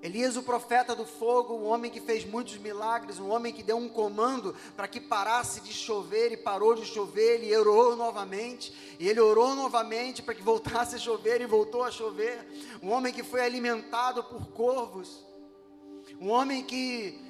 Elias, 0.00 0.36
o 0.36 0.42
profeta 0.44 0.94
do 0.94 1.04
fogo, 1.04 1.54
um 1.54 1.66
homem 1.66 1.90
que 1.90 2.00
fez 2.00 2.24
muitos 2.24 2.56
milagres, 2.56 3.18
um 3.18 3.30
homem 3.30 3.52
que 3.52 3.64
deu 3.64 3.76
um 3.76 3.88
comando 3.88 4.54
para 4.76 4.86
que 4.86 5.00
parasse 5.00 5.60
de 5.60 5.72
chover 5.72 6.30
e 6.30 6.36
parou 6.36 6.76
de 6.76 6.84
chover, 6.84 7.42
ele 7.42 7.56
orou 7.56 7.96
novamente, 7.96 8.72
e 9.00 9.08
ele 9.08 9.18
orou 9.18 9.56
novamente 9.56 10.22
para 10.22 10.34
que 10.34 10.42
voltasse 10.42 10.94
a 10.94 10.98
chover 10.98 11.40
e 11.40 11.46
voltou 11.46 11.82
a 11.82 11.90
chover. 11.90 12.46
Um 12.80 12.90
homem 12.92 13.12
que 13.12 13.24
foi 13.24 13.40
alimentado 13.40 14.22
por 14.22 14.46
corvos, 14.52 15.26
um 16.20 16.30
homem 16.30 16.62
que 16.62 17.20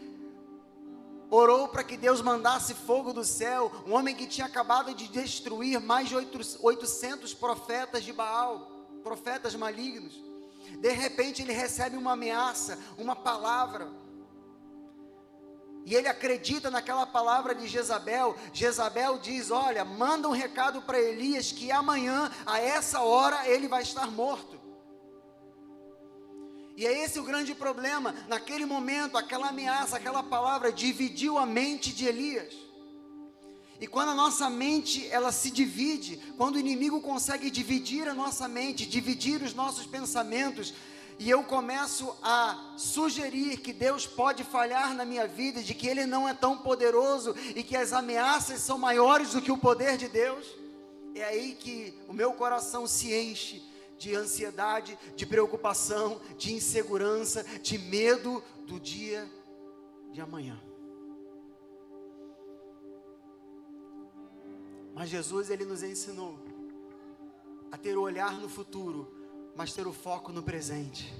orou 1.31 1.69
para 1.69 1.83
que 1.83 1.97
Deus 1.97 2.21
mandasse 2.21 2.75
fogo 2.75 3.15
do 3.15 3.25
céu, 3.25 3.73
um 3.87 3.95
homem 3.95 4.15
que 4.15 4.27
tinha 4.27 4.47
acabado 4.47 4.95
de 4.95 5.09
destruir 5.09 5.81
mais 5.81 6.11
de 6.11 6.17
800 6.17 7.33
profetas 7.33 8.05
de 8.05 8.13
Baal, 8.13 8.87
profetas 9.03 9.55
malignos. 9.55 10.27
De 10.77 10.93
repente 10.93 11.43
ele 11.43 11.53
recebe 11.53 11.97
uma 11.97 12.13
ameaça, 12.13 12.79
uma 12.97 13.17
palavra. 13.17 13.89
E 15.85 15.95
ele 15.95 16.07
acredita 16.07 16.71
naquela 16.71 17.07
palavra 17.07 17.55
de 17.55 17.67
Jezabel. 17.67 18.37
Jezabel 18.53 19.19
diz: 19.19 19.51
Olha, 19.51 19.85
manda 19.85 20.29
um 20.29 20.33
recado 20.33 20.83
para 20.83 21.01
Elias 21.01 21.51
que 21.51 21.73
amanhã, 21.73 22.31
a 22.45 22.61
essa 22.61 23.01
hora, 23.01 23.49
ele 23.49 23.67
vai 23.67 23.83
estar 23.83 24.11
morto. 24.11 24.61
E 26.77 26.87
é 26.87 27.03
esse 27.03 27.19
o 27.19 27.25
grande 27.25 27.55
problema. 27.55 28.15
Naquele 28.29 28.65
momento, 28.65 29.17
aquela 29.17 29.49
ameaça, 29.49 29.97
aquela 29.97 30.23
palavra 30.23 30.71
dividiu 30.71 31.39
a 31.39 31.47
mente 31.47 31.93
de 31.93 32.07
Elias. 32.07 32.68
E 33.80 33.87
quando 33.87 34.11
a 34.11 34.14
nossa 34.14 34.50
mente 34.50 35.06
ela 35.08 35.30
se 35.30 35.50
divide, 35.50 36.16
quando 36.37 36.56
o 36.56 36.58
inimigo 36.58 37.00
consegue 37.00 37.50
dividir 37.50 38.08
a 38.08 38.14
nossa 38.14 38.49
mente, 38.49 38.87
dividir 38.87 39.42
os 39.42 39.54
nossos 39.54 39.87
pensamentos, 39.87 40.75
e 41.18 41.28
eu 41.28 41.42
começo 41.42 42.14
a 42.23 42.75
sugerir 42.76 43.58
que 43.58 43.73
Deus 43.73 44.06
pode 44.06 44.44
falhar 44.44 44.94
na 44.94 45.04
minha 45.04 45.26
vida, 45.26 45.62
de 45.62 45.75
que 45.75 45.87
Ele 45.87 46.06
não 46.06 46.28
é 46.28 46.35
tão 46.35 46.58
poderoso 46.58 47.35
e 47.56 47.62
que 47.62 47.76
as 47.76 47.92
ameaças 47.92 48.61
são 48.61 48.78
maiores 48.78 49.32
do 49.32 49.42
que 49.42 49.50
o 49.50 49.58
poder 49.58 49.97
de 49.97 50.08
Deus, 50.08 50.47
é 51.14 51.25
aí 51.25 51.56
que 51.58 51.92
o 52.06 52.12
meu 52.12 52.32
coração 52.32 52.87
se 52.87 53.12
enche 53.12 53.62
de 53.99 54.14
ansiedade, 54.14 54.97
de 55.16 55.26
preocupação, 55.26 56.20
de 56.37 56.54
insegurança, 56.54 57.44
de 57.61 57.76
medo 57.76 58.42
do 58.66 58.78
dia 58.78 59.28
de 60.12 60.20
amanhã. 60.20 60.68
Mas 64.99 65.11
Jesus 65.11 65.49
ele 65.49 65.64
nos 65.64 65.85
ensinou 65.85 66.37
a 67.71 67.76
ter 67.76 67.97
o 67.97 68.02
olhar 68.02 68.33
no 68.33 68.49
futuro, 68.49 69.09
mas 69.55 69.73
ter 69.73 69.87
o 69.87 69.93
foco 69.93 70.33
no 70.33 70.43
presente. 70.43 71.14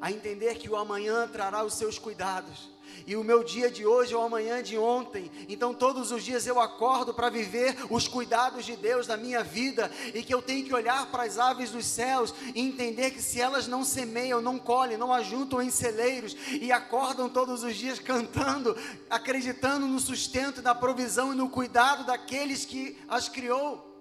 A 0.00 0.12
entender 0.12 0.54
que 0.54 0.70
o 0.70 0.76
amanhã 0.76 1.26
trará 1.26 1.64
os 1.64 1.74
seus 1.74 1.98
cuidados 1.98 2.70
e 3.06 3.16
o 3.16 3.24
meu 3.24 3.44
dia 3.44 3.70
de 3.70 3.86
hoje 3.86 4.14
é 4.14 4.16
o 4.16 4.22
amanhã 4.22 4.62
de 4.62 4.76
ontem. 4.76 5.30
Então 5.48 5.74
todos 5.74 6.10
os 6.10 6.22
dias 6.22 6.46
eu 6.46 6.60
acordo 6.60 7.12
para 7.12 7.30
viver 7.30 7.76
os 7.90 8.08
cuidados 8.08 8.64
de 8.64 8.76
Deus 8.76 9.06
na 9.06 9.16
minha 9.16 9.42
vida 9.42 9.90
e 10.14 10.22
que 10.22 10.32
eu 10.32 10.42
tenho 10.42 10.64
que 10.64 10.74
olhar 10.74 11.10
para 11.10 11.24
as 11.24 11.38
aves 11.38 11.70
dos 11.70 11.86
céus 11.86 12.34
e 12.54 12.60
entender 12.60 13.10
que 13.10 13.22
se 13.22 13.40
elas 13.40 13.66
não 13.66 13.84
semeiam, 13.84 14.40
não 14.40 14.58
colhem, 14.58 14.96
não 14.96 15.12
ajuntam 15.12 15.62
em 15.62 15.70
celeiros 15.70 16.36
e 16.48 16.72
acordam 16.72 17.28
todos 17.28 17.62
os 17.62 17.76
dias 17.76 17.98
cantando, 17.98 18.76
acreditando 19.10 19.86
no 19.86 20.00
sustento, 20.00 20.62
na 20.62 20.74
provisão 20.74 21.32
e 21.32 21.36
no 21.36 21.48
cuidado 21.48 22.04
daqueles 22.04 22.64
que 22.64 22.96
as 23.08 23.28
criou. 23.28 23.92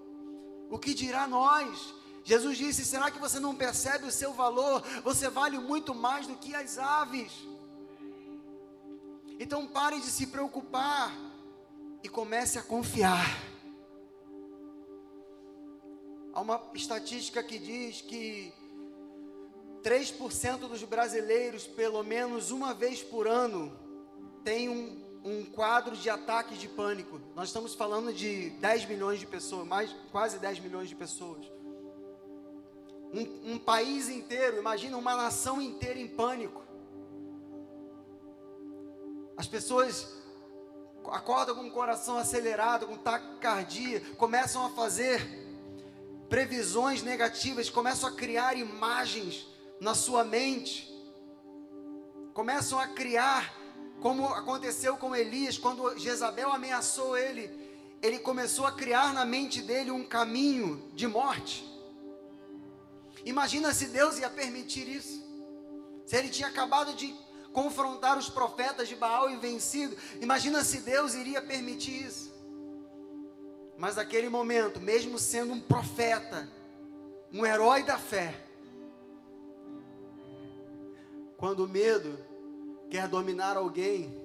O 0.70 0.80
que 0.80 0.94
dirá 0.94 1.28
nós? 1.28 1.94
Jesus 2.24 2.58
disse: 2.58 2.86
será 2.86 3.12
que 3.12 3.20
você 3.20 3.40
não 3.40 3.54
percebe 3.54 4.08
o 4.08 4.12
seu 4.12 4.34
valor? 4.34 4.82
Você 5.04 5.30
vale 5.30 5.60
muito 5.60 5.94
mais 5.94 6.26
do 6.26 6.36
que 6.36 6.56
as 6.56 6.78
aves. 6.78 7.32
Então 9.44 9.68
pare 9.68 10.00
de 10.00 10.06
se 10.06 10.28
preocupar 10.28 11.14
e 12.02 12.08
comece 12.08 12.58
a 12.58 12.64
confiar. 12.64 13.44
Há 16.32 16.40
uma 16.40 16.64
estatística 16.74 17.44
que 17.44 17.60
diz 17.60 18.00
que 18.00 18.54
3% 19.84 20.60
dos 20.60 20.82
brasileiros, 20.86 21.68
pelo 21.68 22.02
menos 22.04 22.52
uma 22.52 22.74
vez 22.74 23.04
por 23.04 23.28
ano, 23.28 23.78
tem 24.46 24.70
um, 24.70 25.04
um 25.26 25.44
quadro 25.44 25.98
de 25.98 26.10
ataque 26.10 26.56
de 26.56 26.70
pânico. 26.70 27.20
Nós 27.36 27.50
estamos 27.50 27.76
falando 27.76 28.14
de 28.14 28.50
10 28.52 28.86
milhões 28.86 29.20
de 29.20 29.28
pessoas, 29.28 29.68
mais 29.68 29.94
quase 30.10 30.40
10 30.40 30.60
milhões 30.60 30.88
de 30.88 30.96
pessoas. 30.96 31.46
Um, 33.14 33.56
um 33.56 33.60
país 33.60 34.08
inteiro, 34.08 34.58
imagina 34.58 34.96
uma 34.96 35.18
nação 35.18 35.62
inteira 35.62 36.00
em 36.00 36.08
pânico. 36.08 36.63
As 39.44 39.50
pessoas 39.50 40.08
acordam 41.12 41.54
com 41.54 41.68
o 41.68 41.72
coração 41.72 42.18
acelerado, 42.18 42.88
com 42.88 42.96
taquicardia, 42.96 44.00
começam 44.16 44.66
a 44.66 44.70
fazer 44.70 45.20
previsões 46.30 47.04
negativas, 47.04 47.70
começam 47.70 48.08
a 48.08 48.14
criar 48.14 48.56
imagens 48.56 49.46
na 49.82 49.94
sua 49.94 50.24
mente, 50.24 50.90
começam 52.34 52.80
a 52.80 52.88
criar, 52.88 53.54
como 54.02 54.26
aconteceu 54.28 54.96
com 54.96 55.14
Elias, 55.14 55.58
quando 55.58 56.00
Jezabel 56.00 56.50
ameaçou 56.50 57.18
ele, 57.18 57.52
ele 58.02 58.20
começou 58.20 58.66
a 58.66 58.72
criar 58.72 59.14
na 59.14 59.26
mente 59.26 59.62
dele 59.62 59.92
um 59.92 60.06
caminho 60.06 60.90
de 60.94 61.06
morte. 61.06 61.70
Imagina 63.26 63.74
se 63.74 63.88
Deus 63.88 64.18
ia 64.20 64.30
permitir 64.30 64.88
isso, 64.88 65.22
se 66.06 66.16
ele 66.16 66.30
tinha 66.30 66.48
acabado 66.48 66.94
de 66.94 67.14
confrontar 67.54 68.18
os 68.18 68.30
profetas 68.30 68.90
de 68.90 68.96
Baal 68.96 69.30
e 69.30 69.38
vencido. 69.38 69.96
Imagina 70.20 70.64
se 70.64 70.80
Deus 70.80 71.14
iria 71.14 71.42
permitir 71.42 72.06
isso. 72.06 72.34
Mas 73.78 73.96
naquele 73.96 74.28
momento, 74.28 74.82
mesmo 74.82 75.18
sendo 75.18 75.54
um 75.54 75.62
profeta, 75.62 76.50
um 77.32 77.46
herói 77.46 77.84
da 77.84 77.98
fé, 77.98 78.36
quando 81.38 81.66
o 81.66 81.70
medo 81.70 82.18
quer 82.90 83.08
dominar 83.08 83.58
alguém, 83.58 84.22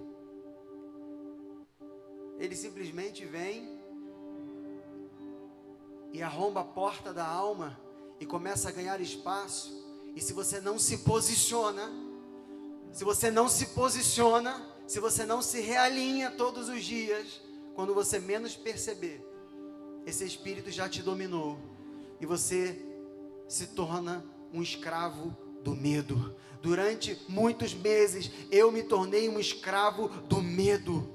ele 2.38 2.54
simplesmente 2.54 3.24
vem 3.24 3.78
e 6.12 6.22
arromba 6.22 6.60
a 6.60 6.64
porta 6.64 7.12
da 7.12 7.26
alma 7.26 7.78
e 8.20 8.26
começa 8.26 8.68
a 8.68 8.72
ganhar 8.72 9.00
espaço. 9.00 9.84
E 10.14 10.20
se 10.20 10.32
você 10.32 10.60
não 10.60 10.78
se 10.78 10.98
posiciona, 10.98 12.07
se 12.92 13.04
você 13.04 13.30
não 13.30 13.48
se 13.48 13.66
posiciona, 13.66 14.66
se 14.86 15.00
você 15.00 15.24
não 15.24 15.42
se 15.42 15.60
realinha 15.60 16.30
todos 16.30 16.68
os 16.68 16.84
dias, 16.84 17.40
quando 17.74 17.94
você 17.94 18.18
menos 18.18 18.56
perceber, 18.56 19.24
esse 20.06 20.24
espírito 20.24 20.70
já 20.70 20.88
te 20.88 21.02
dominou 21.02 21.58
e 22.20 22.26
você 22.26 22.84
se 23.46 23.68
torna 23.68 24.24
um 24.52 24.62
escravo 24.62 25.36
do 25.62 25.74
medo. 25.74 26.34
Durante 26.62 27.20
muitos 27.28 27.74
meses 27.74 28.30
eu 28.50 28.72
me 28.72 28.82
tornei 28.82 29.28
um 29.28 29.38
escravo 29.38 30.08
do 30.08 30.42
medo. 30.42 31.08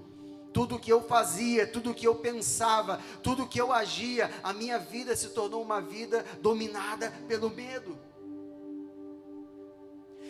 Tudo 0.54 0.80
que 0.80 0.92
eu 0.92 1.02
fazia, 1.02 1.66
tudo 1.66 1.94
que 1.94 2.08
eu 2.08 2.16
pensava, 2.16 3.02
tudo 3.24 3.48
que 3.48 3.60
eu 3.60 3.74
agia, 3.74 4.30
a 4.44 4.54
minha 4.54 4.78
vida 4.78 5.16
se 5.16 5.30
tornou 5.30 5.64
uma 5.64 5.82
vida 5.82 6.24
dominada 6.42 7.12
pelo 7.28 7.50
medo. 7.50 7.98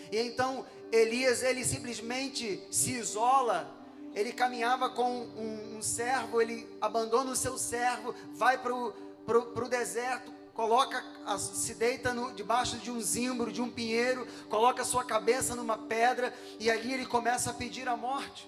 E 0.10 0.18
então 0.18 0.66
Elias, 0.94 1.42
ele 1.42 1.66
simplesmente 1.66 2.62
se 2.70 2.92
isola. 2.92 3.68
Ele 4.14 4.32
caminhava 4.32 4.92
com 4.92 5.12
um, 5.12 5.78
um 5.78 5.82
servo, 5.82 6.40
ele 6.40 6.70
abandona 6.80 7.32
o 7.32 7.36
seu 7.36 7.58
servo, 7.58 8.14
vai 8.34 8.60
para 8.60 8.76
o 8.76 9.68
deserto, 9.68 10.32
coloca, 10.54 11.04
se 11.40 11.74
deita 11.74 12.14
no, 12.14 12.32
debaixo 12.32 12.78
de 12.78 12.92
um 12.92 13.02
zimbro, 13.02 13.52
de 13.52 13.60
um 13.60 13.72
pinheiro, 13.72 14.28
coloca 14.50 14.86
sua 14.86 15.04
cabeça 15.04 15.56
numa 15.56 15.80
pedra 15.80 16.32
e 16.60 16.70
ali 16.70 16.94
ele 16.94 17.08
começa 17.08 17.50
a 17.50 17.54
pedir 17.54 17.90
a 17.90 17.98
morte. 17.98 18.48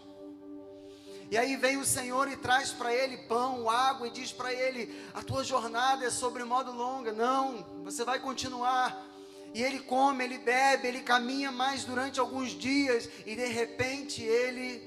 E 1.32 1.40
aí 1.40 1.56
vem 1.56 1.78
o 1.78 1.86
Senhor 1.86 2.28
e 2.32 2.38
traz 2.38 2.72
para 2.72 2.94
ele 2.94 3.18
pão, 3.26 3.68
água 3.68 4.06
e 4.06 4.12
diz 4.12 4.32
para 4.32 4.54
ele: 4.54 4.96
A 5.16 5.24
tua 5.24 5.44
jornada 5.44 6.06
é 6.06 6.12
sobre 6.12 6.44
modo 6.44 6.72
longa. 6.72 7.12
Não, 7.12 7.66
você 7.84 8.06
vai 8.06 8.20
continuar. 8.20 9.15
E 9.56 9.64
ele 9.64 9.80
come, 9.80 10.22
ele 10.22 10.38
bebe, 10.38 10.86
ele 10.86 11.00
caminha 11.00 11.50
mais 11.50 11.86
durante 11.86 12.20
alguns 12.20 12.50
dias 12.50 13.10
e 13.26 13.38
de 13.38 13.46
repente 13.46 14.22
ele 14.22 14.84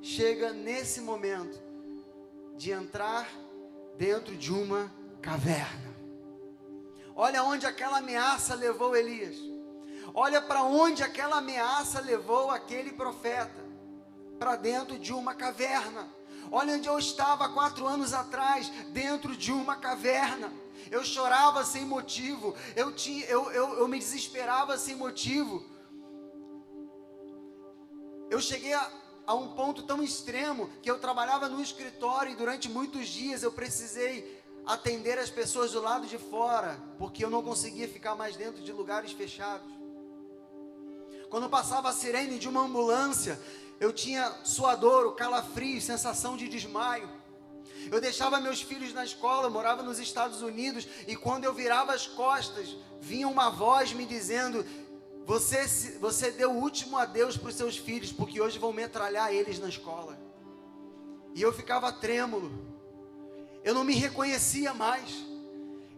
chega 0.00 0.52
nesse 0.52 1.00
momento 1.00 1.60
de 2.56 2.70
entrar 2.70 3.28
dentro 3.98 4.36
de 4.36 4.52
uma 4.52 4.94
caverna. 5.20 5.92
Olha 7.16 7.42
onde 7.42 7.66
aquela 7.66 7.98
ameaça 7.98 8.54
levou 8.54 8.94
Elias. 8.94 9.34
Olha 10.14 10.40
para 10.40 10.62
onde 10.62 11.02
aquela 11.02 11.38
ameaça 11.38 12.00
levou 12.00 12.48
aquele 12.48 12.92
profeta 12.92 13.60
para 14.38 14.54
dentro 14.54 15.00
de 15.00 15.12
uma 15.12 15.34
caverna. 15.34 16.08
Olha 16.48 16.76
onde 16.76 16.88
eu 16.88 16.96
estava 16.96 17.48
quatro 17.48 17.88
anos 17.88 18.14
atrás, 18.14 18.68
dentro 18.92 19.36
de 19.36 19.50
uma 19.50 19.74
caverna. 19.74 20.61
Eu 20.90 21.04
chorava 21.04 21.64
sem 21.64 21.84
motivo, 21.84 22.54
eu, 22.76 22.92
tinha, 22.92 23.24
eu, 23.26 23.50
eu, 23.52 23.78
eu 23.78 23.88
me 23.88 23.98
desesperava 23.98 24.76
sem 24.76 24.94
motivo. 24.94 25.64
Eu 28.30 28.40
cheguei 28.40 28.72
a, 28.72 28.90
a 29.26 29.34
um 29.34 29.48
ponto 29.54 29.82
tão 29.82 30.02
extremo 30.02 30.70
que 30.82 30.90
eu 30.90 30.98
trabalhava 30.98 31.48
no 31.48 31.60
escritório 31.60 32.32
e 32.32 32.36
durante 32.36 32.68
muitos 32.68 33.08
dias 33.08 33.42
eu 33.42 33.52
precisei 33.52 34.40
atender 34.64 35.18
as 35.18 35.30
pessoas 35.30 35.72
do 35.72 35.80
lado 35.80 36.06
de 36.06 36.18
fora, 36.18 36.78
porque 36.98 37.24
eu 37.24 37.30
não 37.30 37.42
conseguia 37.42 37.88
ficar 37.88 38.14
mais 38.14 38.36
dentro 38.36 38.62
de 38.62 38.72
lugares 38.72 39.12
fechados. 39.12 39.70
Quando 41.28 41.48
passava 41.48 41.88
a 41.88 41.92
sirene 41.92 42.38
de 42.38 42.48
uma 42.48 42.62
ambulância, 42.62 43.40
eu 43.80 43.92
tinha 43.92 44.30
suador, 44.44 45.14
calafrio, 45.14 45.80
sensação 45.80 46.36
de 46.36 46.48
desmaio. 46.48 47.08
Eu 47.90 48.00
deixava 48.00 48.40
meus 48.40 48.62
filhos 48.62 48.92
na 48.92 49.04
escola, 49.04 49.50
morava 49.50 49.82
nos 49.82 49.98
Estados 49.98 50.42
Unidos, 50.42 50.86
e 51.06 51.16
quando 51.16 51.44
eu 51.44 51.52
virava 51.52 51.92
as 51.92 52.06
costas, 52.06 52.76
vinha 53.00 53.28
uma 53.28 53.50
voz 53.50 53.92
me 53.92 54.04
dizendo: 54.06 54.64
Você, 55.24 55.66
você 55.98 56.30
deu 56.30 56.52
o 56.52 56.60
último 56.60 56.96
adeus 56.96 57.36
para 57.36 57.48
os 57.48 57.54
seus 57.54 57.76
filhos, 57.76 58.12
porque 58.12 58.40
hoje 58.40 58.58
vão 58.58 58.72
metralhar 58.72 59.32
eles 59.32 59.58
na 59.58 59.68
escola. 59.68 60.18
E 61.34 61.40
eu 61.40 61.52
ficava 61.52 61.92
trêmulo, 61.92 62.52
eu 63.64 63.74
não 63.74 63.84
me 63.84 63.94
reconhecia 63.94 64.74
mais. 64.74 65.32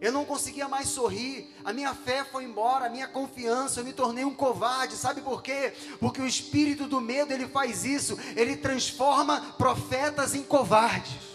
Eu 0.01 0.11
não 0.11 0.25
conseguia 0.25 0.67
mais 0.67 0.89
sorrir, 0.89 1.49
a 1.63 1.71
minha 1.71 1.93
fé 1.93 2.25
foi 2.25 2.43
embora, 2.43 2.85
a 2.85 2.89
minha 2.89 3.07
confiança, 3.07 3.79
eu 3.79 3.85
me 3.85 3.93
tornei 3.93 4.25
um 4.25 4.35
covarde. 4.35 4.95
Sabe 4.95 5.21
por 5.21 5.41
quê? 5.41 5.73
Porque 5.99 6.21
o 6.21 6.27
espírito 6.27 6.85
do 6.85 6.99
medo, 6.99 7.33
ele 7.33 7.47
faz 7.47 7.85
isso, 7.85 8.17
ele 8.35 8.57
transforma 8.57 9.55
profetas 9.57 10.35
em 10.35 10.43
covardes. 10.43 11.34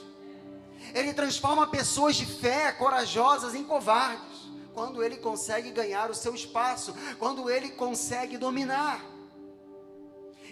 Ele 0.94 1.12
transforma 1.12 1.66
pessoas 1.66 2.16
de 2.16 2.26
fé 2.26 2.72
corajosas 2.72 3.54
em 3.54 3.64
covardes. 3.64 4.48
Quando 4.72 5.02
ele 5.02 5.16
consegue 5.16 5.70
ganhar 5.70 6.10
o 6.10 6.14
seu 6.14 6.34
espaço, 6.34 6.94
quando 7.18 7.50
ele 7.50 7.70
consegue 7.70 8.38
dominar. 8.38 9.04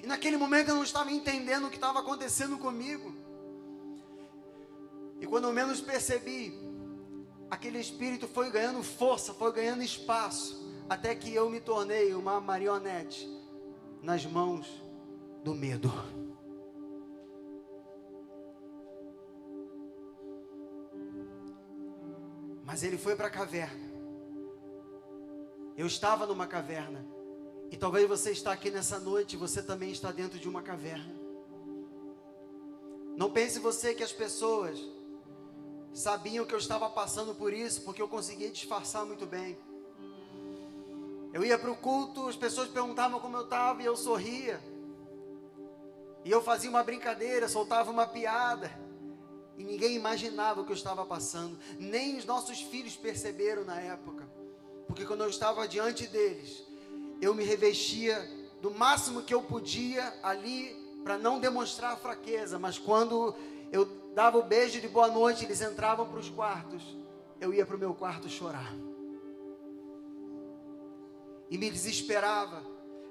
E 0.03 0.07
naquele 0.07 0.37
momento 0.37 0.69
eu 0.69 0.75
não 0.75 0.83
estava 0.83 1.11
entendendo 1.11 1.67
o 1.67 1.71
que 1.71 1.77
estava 1.77 2.01
acontecendo 2.01 2.59
comigo. 2.59 3.15
E 5.21 5.27
quando 5.27 5.53
menos 5.53 5.81
percebi, 5.81 6.53
aquele 7.51 7.79
espírito 7.79 8.29
foi 8.29 8.51
ganhando 8.51 8.83
força, 8.83 9.35
foi 9.35 9.53
ganhando 9.53 9.83
espaço, 9.83 10.65
até 10.89 11.15
que 11.15 11.35
eu 11.35 11.51
me 11.51 11.61
tornei 11.61 12.15
uma 12.15 12.41
marionete 12.41 13.29
nas 14.03 14.25
mãos 14.25 14.83
do 15.43 15.55
medo. 15.55 15.93
Mas 22.79 22.85
ele 22.85 22.97
foi 22.97 23.17
para 23.17 23.27
a 23.27 23.31
caverna. 23.31 23.91
Eu 25.77 25.85
estava 25.85 26.25
numa 26.27 26.47
caverna. 26.47 27.05
E 27.73 27.77
talvez 27.77 28.09
você 28.09 28.31
está 28.31 28.53
aqui 28.53 28.71
nessa 28.71 29.01
noite, 29.01 29.37
você 29.37 29.61
também 29.61 29.91
está 29.91 30.13
dentro 30.13 30.39
de 30.39 30.49
uma 30.49 30.63
caverna. 30.63 31.13
Não 33.17 33.33
pense 33.33 33.59
você 33.59 33.95
que 33.95 34.05
as 34.05 34.13
pessoas 34.13 34.79
sabiam 35.93 36.47
que 36.47 36.55
eu 36.55 36.59
estava 36.61 36.89
passando 36.89 37.35
por 37.35 37.53
isso, 37.53 37.83
porque 37.83 38.01
eu 38.01 38.07
conseguia 38.07 38.49
disfarçar 38.49 39.05
muito 39.05 39.27
bem. 39.27 39.59
Eu 41.33 41.45
ia 41.45 41.59
para 41.59 41.73
o 41.73 41.77
culto, 41.77 42.29
as 42.29 42.37
pessoas 42.37 42.69
perguntavam 42.69 43.19
como 43.19 43.39
eu 43.39 43.43
estava 43.43 43.83
e 43.83 43.87
eu 43.87 43.97
sorria. 43.97 44.61
E 46.25 46.31
eu 46.31 46.41
fazia 46.41 46.71
uma 46.71 46.85
brincadeira, 46.85 47.49
soltava 47.49 47.91
uma 47.91 48.07
piada. 48.07 48.71
E 49.59 49.65
ninguém 49.65 49.97
imaginava 49.97 50.61
o 50.61 50.65
que 50.65 50.71
eu 50.71 50.77
estava 50.77 51.05
passando. 51.05 51.59
Nem 51.81 52.17
os 52.17 52.25
nossos 52.25 52.63
filhos 52.63 52.97
perceberam 52.97 53.65
na 53.65 53.81
época. 53.81 54.25
Porque 54.87 55.05
quando 55.05 55.25
eu 55.25 55.29
estava 55.29 55.67
diante 55.67 56.07
deles, 56.07 56.65
eu 57.21 57.35
me 57.35 57.43
revestia 57.43 58.17
do 58.63 58.71
máximo 58.71 59.23
que 59.23 59.35
eu 59.35 59.43
podia 59.43 60.15
ali 60.23 60.77
para 61.03 61.19
não 61.19 61.41
demonstrar 61.41 61.99
fraqueza. 61.99 62.57
Mas 62.57 62.79
quando 62.79 63.35
eu 63.73 63.85
dava 64.15 64.39
o 64.39 64.45
beijo 64.45 64.81
de 64.81 64.87
boa 64.87 65.09
noite, 65.09 65.45
eles 65.45 65.61
entravam 65.61 66.09
para 66.09 66.21
os 66.21 66.31
quartos, 66.31 66.97
eu 67.41 67.53
ia 67.53 67.67
para 67.67 67.77
o 67.77 67.79
meu 67.79 67.95
quarto 67.95 68.29
chorar. 68.29 68.73
E 71.51 71.59
me 71.59 71.69
desesperava, 71.69 72.63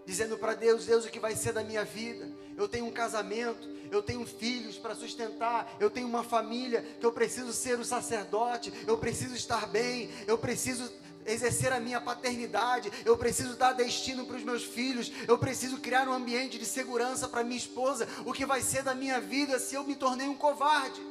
dizendo 0.07 0.37
para 0.37 0.53
Deus: 0.53 0.85
Deus, 0.85 1.05
o 1.05 1.09
que 1.09 1.19
vai 1.19 1.35
ser 1.35 1.51
da 1.51 1.63
minha 1.63 1.83
vida? 1.83 2.31
Eu 2.55 2.67
tenho 2.67 2.85
um 2.85 2.91
casamento, 2.91 3.67
eu 3.91 4.01
tenho 4.01 4.25
filhos 4.25 4.77
para 4.77 4.95
sustentar, 4.95 5.75
eu 5.81 5.89
tenho 5.91 6.07
uma 6.07 6.23
família 6.23 6.81
que 6.97 7.05
eu 7.05 7.11
preciso 7.11 7.51
ser 7.51 7.77
o 7.77 7.83
sacerdote, 7.83 8.73
eu 8.87 8.97
preciso 8.97 9.35
estar 9.35 9.67
bem, 9.67 10.09
eu 10.25 10.37
preciso 10.37 10.89
exercer 11.25 11.73
a 11.73 11.79
minha 11.79 11.99
paternidade, 11.99 12.89
eu 13.05 13.17
preciso 13.17 13.57
dar 13.57 13.73
destino 13.73 14.25
para 14.25 14.37
os 14.37 14.43
meus 14.45 14.63
filhos, 14.63 15.11
eu 15.27 15.37
preciso 15.37 15.77
criar 15.79 16.07
um 16.07 16.13
ambiente 16.13 16.57
de 16.57 16.65
segurança 16.65 17.27
para 17.27 17.43
minha 17.43 17.57
esposa. 17.57 18.07
O 18.25 18.31
que 18.31 18.45
vai 18.45 18.61
ser 18.61 18.83
da 18.83 18.95
minha 18.95 19.19
vida 19.19 19.59
se 19.59 19.75
eu 19.75 19.83
me 19.83 19.95
tornei 19.95 20.29
um 20.29 20.37
covarde? 20.37 21.05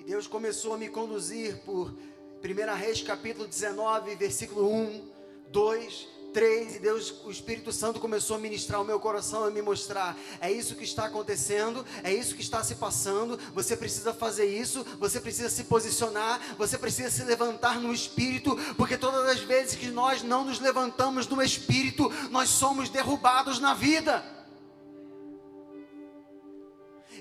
E 0.00 0.02
Deus 0.02 0.26
começou 0.26 0.74
a 0.74 0.78
me 0.78 0.88
conduzir 0.88 1.58
por 1.58 1.94
1 2.42 2.74
Reis 2.74 3.00
capítulo 3.02 3.46
19, 3.46 4.16
versículo 4.16 4.68
1, 4.68 5.14
2, 5.50 6.13
3, 6.34 6.74
e 6.74 6.78
Deus, 6.80 7.14
o 7.24 7.30
Espírito 7.30 7.72
Santo 7.72 8.00
começou 8.00 8.36
a 8.36 8.40
ministrar 8.40 8.82
o 8.82 8.84
meu 8.84 8.98
coração, 8.98 9.44
a 9.44 9.50
me 9.50 9.62
mostrar: 9.62 10.18
é 10.40 10.50
isso 10.50 10.74
que 10.74 10.82
está 10.82 11.06
acontecendo, 11.06 11.86
é 12.02 12.12
isso 12.12 12.34
que 12.34 12.42
está 12.42 12.62
se 12.64 12.74
passando. 12.74 13.38
Você 13.54 13.76
precisa 13.76 14.12
fazer 14.12 14.46
isso, 14.46 14.84
você 14.98 15.20
precisa 15.20 15.48
se 15.48 15.64
posicionar, 15.64 16.40
você 16.58 16.76
precisa 16.76 17.08
se 17.08 17.22
levantar 17.22 17.80
no 17.80 17.94
Espírito, 17.94 18.56
porque 18.76 18.98
todas 18.98 19.24
as 19.28 19.40
vezes 19.40 19.76
que 19.76 19.86
nós 19.86 20.24
não 20.24 20.44
nos 20.44 20.58
levantamos 20.58 21.28
no 21.28 21.40
Espírito, 21.40 22.12
nós 22.30 22.48
somos 22.48 22.88
derrubados 22.88 23.60
na 23.60 23.72
vida. 23.72 24.24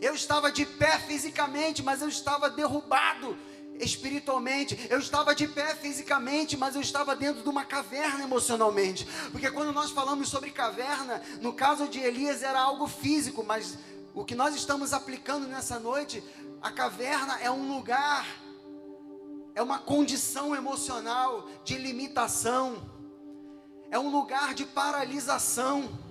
Eu 0.01 0.15
estava 0.15 0.51
de 0.51 0.65
pé 0.65 0.97
fisicamente, 0.97 1.83
mas 1.83 2.01
eu 2.01 2.09
estava 2.09 2.49
derrubado 2.49 3.37
espiritualmente, 3.79 4.87
eu 4.89 4.99
estava 4.99 5.33
de 5.33 5.47
pé 5.47 5.75
fisicamente, 5.75 6.55
mas 6.55 6.75
eu 6.75 6.81
estava 6.81 7.15
dentro 7.15 7.43
de 7.43 7.49
uma 7.49 7.65
caverna 7.65 8.23
emocionalmente. 8.23 9.07
Porque 9.31 9.49
quando 9.51 9.71
nós 9.71 9.91
falamos 9.91 10.29
sobre 10.29 10.51
caverna, 10.51 11.21
no 11.41 11.53
caso 11.53 11.87
de 11.87 11.99
Elias 11.99 12.43
era 12.43 12.59
algo 12.59 12.87
físico, 12.87 13.43
mas 13.43 13.77
o 14.13 14.23
que 14.23 14.35
nós 14.35 14.55
estamos 14.55 14.93
aplicando 14.93 15.47
nessa 15.47 15.79
noite, 15.79 16.23
a 16.61 16.71
caverna 16.71 17.39
é 17.39 17.49
um 17.49 17.73
lugar, 17.73 18.25
é 19.55 19.61
uma 19.61 19.79
condição 19.79 20.55
emocional 20.55 21.47
de 21.63 21.77
limitação, 21.77 22.89
é 23.89 23.97
um 23.99 24.09
lugar 24.09 24.53
de 24.53 24.65
paralisação. 24.65 26.02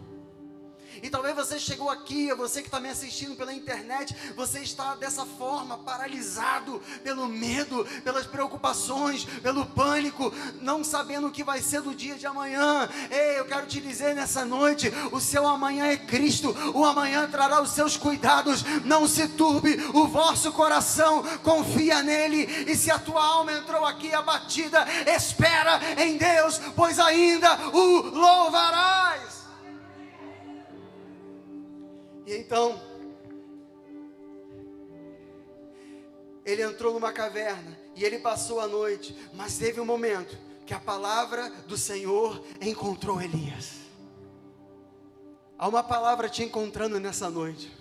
E 1.02 1.08
talvez 1.08 1.34
você 1.34 1.58
chegou 1.58 1.88
aqui, 1.88 2.32
você 2.34 2.60
que 2.60 2.68
está 2.68 2.80
me 2.80 2.88
assistindo 2.88 3.36
pela 3.36 3.52
internet, 3.52 4.14
você 4.36 4.60
está 4.60 4.94
dessa 4.94 5.24
forma, 5.24 5.78
paralisado 5.78 6.80
pelo 7.02 7.28
medo, 7.28 7.84
pelas 8.04 8.26
preocupações, 8.26 9.24
pelo 9.42 9.64
pânico, 9.66 10.32
não 10.60 10.82
sabendo 10.82 11.28
o 11.28 11.30
que 11.30 11.44
vai 11.44 11.62
ser 11.62 11.80
do 11.82 11.94
dia 11.94 12.16
de 12.16 12.26
amanhã. 12.26 12.88
Ei, 13.10 13.38
eu 13.38 13.44
quero 13.44 13.66
te 13.66 13.80
dizer 13.80 14.14
nessa 14.14 14.44
noite: 14.44 14.92
o 15.10 15.20
seu 15.20 15.46
amanhã 15.46 15.86
é 15.86 15.96
Cristo, 15.96 16.54
o 16.74 16.84
amanhã 16.84 17.28
trará 17.28 17.60
os 17.62 17.70
seus 17.70 17.96
cuidados. 17.96 18.64
Não 18.84 19.06
se 19.06 19.28
turbe 19.28 19.76
o 19.94 20.06
vosso 20.06 20.52
coração, 20.52 21.22
confia 21.42 22.02
nele. 22.02 22.44
E 22.68 22.76
se 22.76 22.90
a 22.90 22.98
tua 22.98 23.24
alma 23.24 23.52
entrou 23.52 23.84
aqui 23.84 24.12
abatida, 24.12 24.86
espera 25.06 25.80
em 25.98 26.16
Deus, 26.16 26.60
pois 26.74 26.98
ainda 26.98 27.68
o 27.72 28.10
louvarás. 28.10 29.11
E 32.26 32.34
então, 32.34 32.80
ele 36.44 36.62
entrou 36.62 36.94
numa 36.94 37.12
caverna 37.12 37.78
e 37.94 38.04
ele 38.04 38.18
passou 38.18 38.60
a 38.60 38.66
noite, 38.66 39.16
mas 39.34 39.58
teve 39.58 39.80
um 39.80 39.84
momento 39.84 40.36
que 40.64 40.74
a 40.74 40.80
palavra 40.80 41.50
do 41.66 41.76
Senhor 41.76 42.44
encontrou 42.60 43.20
Elias. 43.20 43.82
Há 45.58 45.68
uma 45.68 45.82
palavra 45.82 46.28
te 46.28 46.42
encontrando 46.42 46.98
nessa 46.98 47.30
noite. 47.30 47.72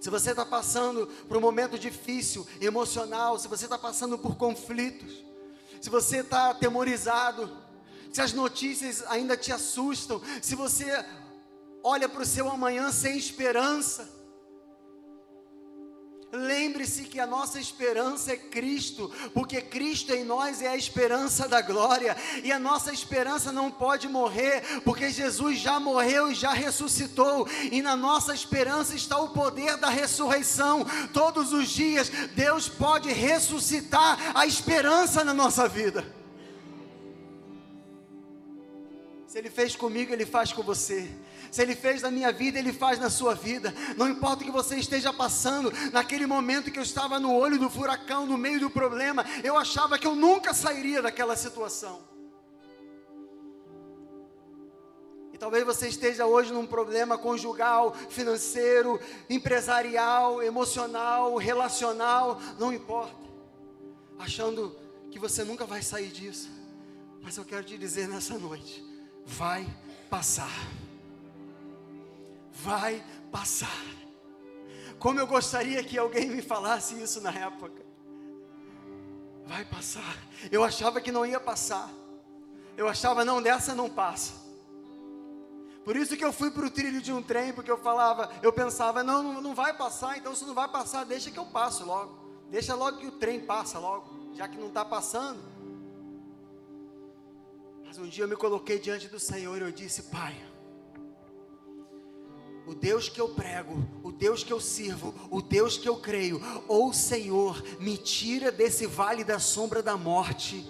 Se 0.00 0.10
você 0.10 0.30
está 0.30 0.46
passando 0.46 1.08
por 1.26 1.36
um 1.36 1.40
momento 1.40 1.78
difícil, 1.78 2.46
emocional, 2.60 3.38
se 3.38 3.48
você 3.48 3.64
está 3.64 3.76
passando 3.76 4.16
por 4.16 4.36
conflitos, 4.36 5.24
se 5.80 5.90
você 5.90 6.18
está 6.18 6.50
atemorizado, 6.50 7.50
se 8.12 8.20
as 8.20 8.32
notícias 8.32 9.04
ainda 9.08 9.36
te 9.36 9.52
assustam, 9.52 10.20
se 10.40 10.54
você 10.54 11.04
olha 11.88 12.06
para 12.06 12.22
o 12.22 12.26
seu 12.26 12.50
amanhã 12.50 12.92
sem 12.92 13.16
esperança. 13.16 14.06
Lembre-se 16.30 17.04
que 17.04 17.18
a 17.18 17.26
nossa 17.26 17.58
esperança 17.58 18.32
é 18.32 18.36
Cristo, 18.36 19.10
porque 19.32 19.62
Cristo 19.62 20.12
em 20.12 20.22
nós 20.22 20.60
é 20.60 20.68
a 20.68 20.76
esperança 20.76 21.48
da 21.48 21.62
glória, 21.62 22.14
e 22.44 22.52
a 22.52 22.58
nossa 22.58 22.92
esperança 22.92 23.50
não 23.50 23.70
pode 23.70 24.06
morrer, 24.06 24.82
porque 24.84 25.08
Jesus 25.08 25.58
já 25.58 25.80
morreu 25.80 26.30
e 26.30 26.34
já 26.34 26.52
ressuscitou, 26.52 27.48
e 27.72 27.80
na 27.80 27.96
nossa 27.96 28.34
esperança 28.34 28.94
está 28.94 29.18
o 29.18 29.30
poder 29.30 29.78
da 29.78 29.88
ressurreição. 29.88 30.84
Todos 31.14 31.54
os 31.54 31.70
dias, 31.70 32.10
Deus 32.34 32.68
pode 32.68 33.10
ressuscitar 33.10 34.36
a 34.36 34.44
esperança 34.44 35.24
na 35.24 35.32
nossa 35.32 35.66
vida. 35.66 36.04
Se 39.26 39.38
Ele 39.38 39.48
fez 39.48 39.74
comigo, 39.74 40.12
Ele 40.12 40.26
faz 40.26 40.52
com 40.52 40.62
você. 40.62 41.08
Se 41.50 41.62
Ele 41.62 41.74
fez 41.74 42.02
na 42.02 42.10
minha 42.10 42.32
vida, 42.32 42.58
Ele 42.58 42.72
faz 42.72 42.98
na 42.98 43.10
sua 43.10 43.34
vida. 43.34 43.74
Não 43.96 44.08
importa 44.08 44.42
o 44.42 44.46
que 44.46 44.52
você 44.52 44.76
esteja 44.76 45.12
passando, 45.12 45.72
naquele 45.92 46.26
momento 46.26 46.70
que 46.70 46.78
eu 46.78 46.82
estava 46.82 47.18
no 47.18 47.34
olho 47.34 47.58
do 47.58 47.70
furacão, 47.70 48.26
no 48.26 48.36
meio 48.36 48.60
do 48.60 48.70
problema, 48.70 49.24
eu 49.42 49.56
achava 49.56 49.98
que 49.98 50.06
eu 50.06 50.14
nunca 50.14 50.52
sairia 50.52 51.02
daquela 51.02 51.36
situação. 51.36 52.00
E 55.32 55.38
talvez 55.38 55.64
você 55.64 55.88
esteja 55.88 56.26
hoje 56.26 56.52
num 56.52 56.66
problema 56.66 57.16
conjugal, 57.16 57.94
financeiro, 58.08 59.00
empresarial, 59.30 60.42
emocional, 60.42 61.36
relacional, 61.36 62.40
não 62.58 62.72
importa, 62.72 63.14
achando 64.18 64.76
que 65.10 65.18
você 65.18 65.44
nunca 65.44 65.64
vai 65.64 65.80
sair 65.80 66.08
disso. 66.08 66.50
Mas 67.22 67.36
eu 67.36 67.44
quero 67.44 67.62
te 67.62 67.78
dizer 67.78 68.08
nessa 68.08 68.36
noite: 68.36 68.84
vai 69.24 69.64
passar 70.10 70.50
vai 72.58 73.04
passar. 73.30 73.84
Como 74.98 75.18
eu 75.18 75.26
gostaria 75.26 75.82
que 75.84 75.96
alguém 75.96 76.28
me 76.28 76.42
falasse 76.42 77.00
isso 77.00 77.20
na 77.20 77.32
época. 77.32 77.82
Vai 79.46 79.64
passar. 79.64 80.16
Eu 80.50 80.64
achava 80.64 81.00
que 81.00 81.12
não 81.12 81.24
ia 81.24 81.38
passar. 81.38 81.88
Eu 82.76 82.88
achava, 82.88 83.24
não, 83.24 83.40
dessa 83.40 83.74
não 83.74 83.88
passa. 83.88 84.32
Por 85.84 85.96
isso 85.96 86.16
que 86.16 86.24
eu 86.24 86.32
fui 86.32 86.50
para 86.50 86.66
o 86.66 86.70
trilho 86.70 87.00
de 87.00 87.12
um 87.12 87.22
trem, 87.22 87.52
porque 87.52 87.70
eu 87.70 87.78
falava, 87.78 88.30
eu 88.42 88.52
pensava, 88.52 89.02
não, 89.02 89.22
não, 89.22 89.40
não 89.40 89.54
vai 89.54 89.74
passar, 89.74 90.18
então 90.18 90.34
se 90.34 90.44
não 90.44 90.52
vai 90.52 90.68
passar, 90.68 91.04
deixa 91.04 91.30
que 91.30 91.38
eu 91.38 91.46
passo 91.46 91.84
logo. 91.84 92.18
Deixa 92.50 92.74
logo 92.74 92.98
que 92.98 93.06
o 93.06 93.12
trem 93.12 93.40
passa 93.40 93.78
logo, 93.78 94.34
já 94.34 94.46
que 94.46 94.58
não 94.58 94.68
está 94.68 94.84
passando. 94.84 95.40
Mas 97.86 97.96
um 97.96 98.06
dia 98.06 98.24
eu 98.24 98.28
me 98.28 98.36
coloquei 98.36 98.78
diante 98.78 99.08
do 99.08 99.18
Senhor 99.18 99.56
e 99.56 99.62
eu 99.62 99.72
disse, 99.72 100.04
Pai, 100.04 100.36
o 102.68 102.74
Deus 102.74 103.08
que 103.08 103.18
eu 103.18 103.30
prego, 103.30 103.82
o 104.02 104.12
Deus 104.12 104.44
que 104.44 104.52
eu 104.52 104.60
sirvo, 104.60 105.14
o 105.30 105.40
Deus 105.40 105.78
que 105.78 105.88
eu 105.88 105.96
creio, 105.96 106.38
ou 106.68 106.92
Senhor, 106.92 107.62
me 107.80 107.96
tira 107.96 108.52
desse 108.52 108.86
vale 108.86 109.24
da 109.24 109.38
sombra 109.38 109.82
da 109.82 109.96
morte, 109.96 110.68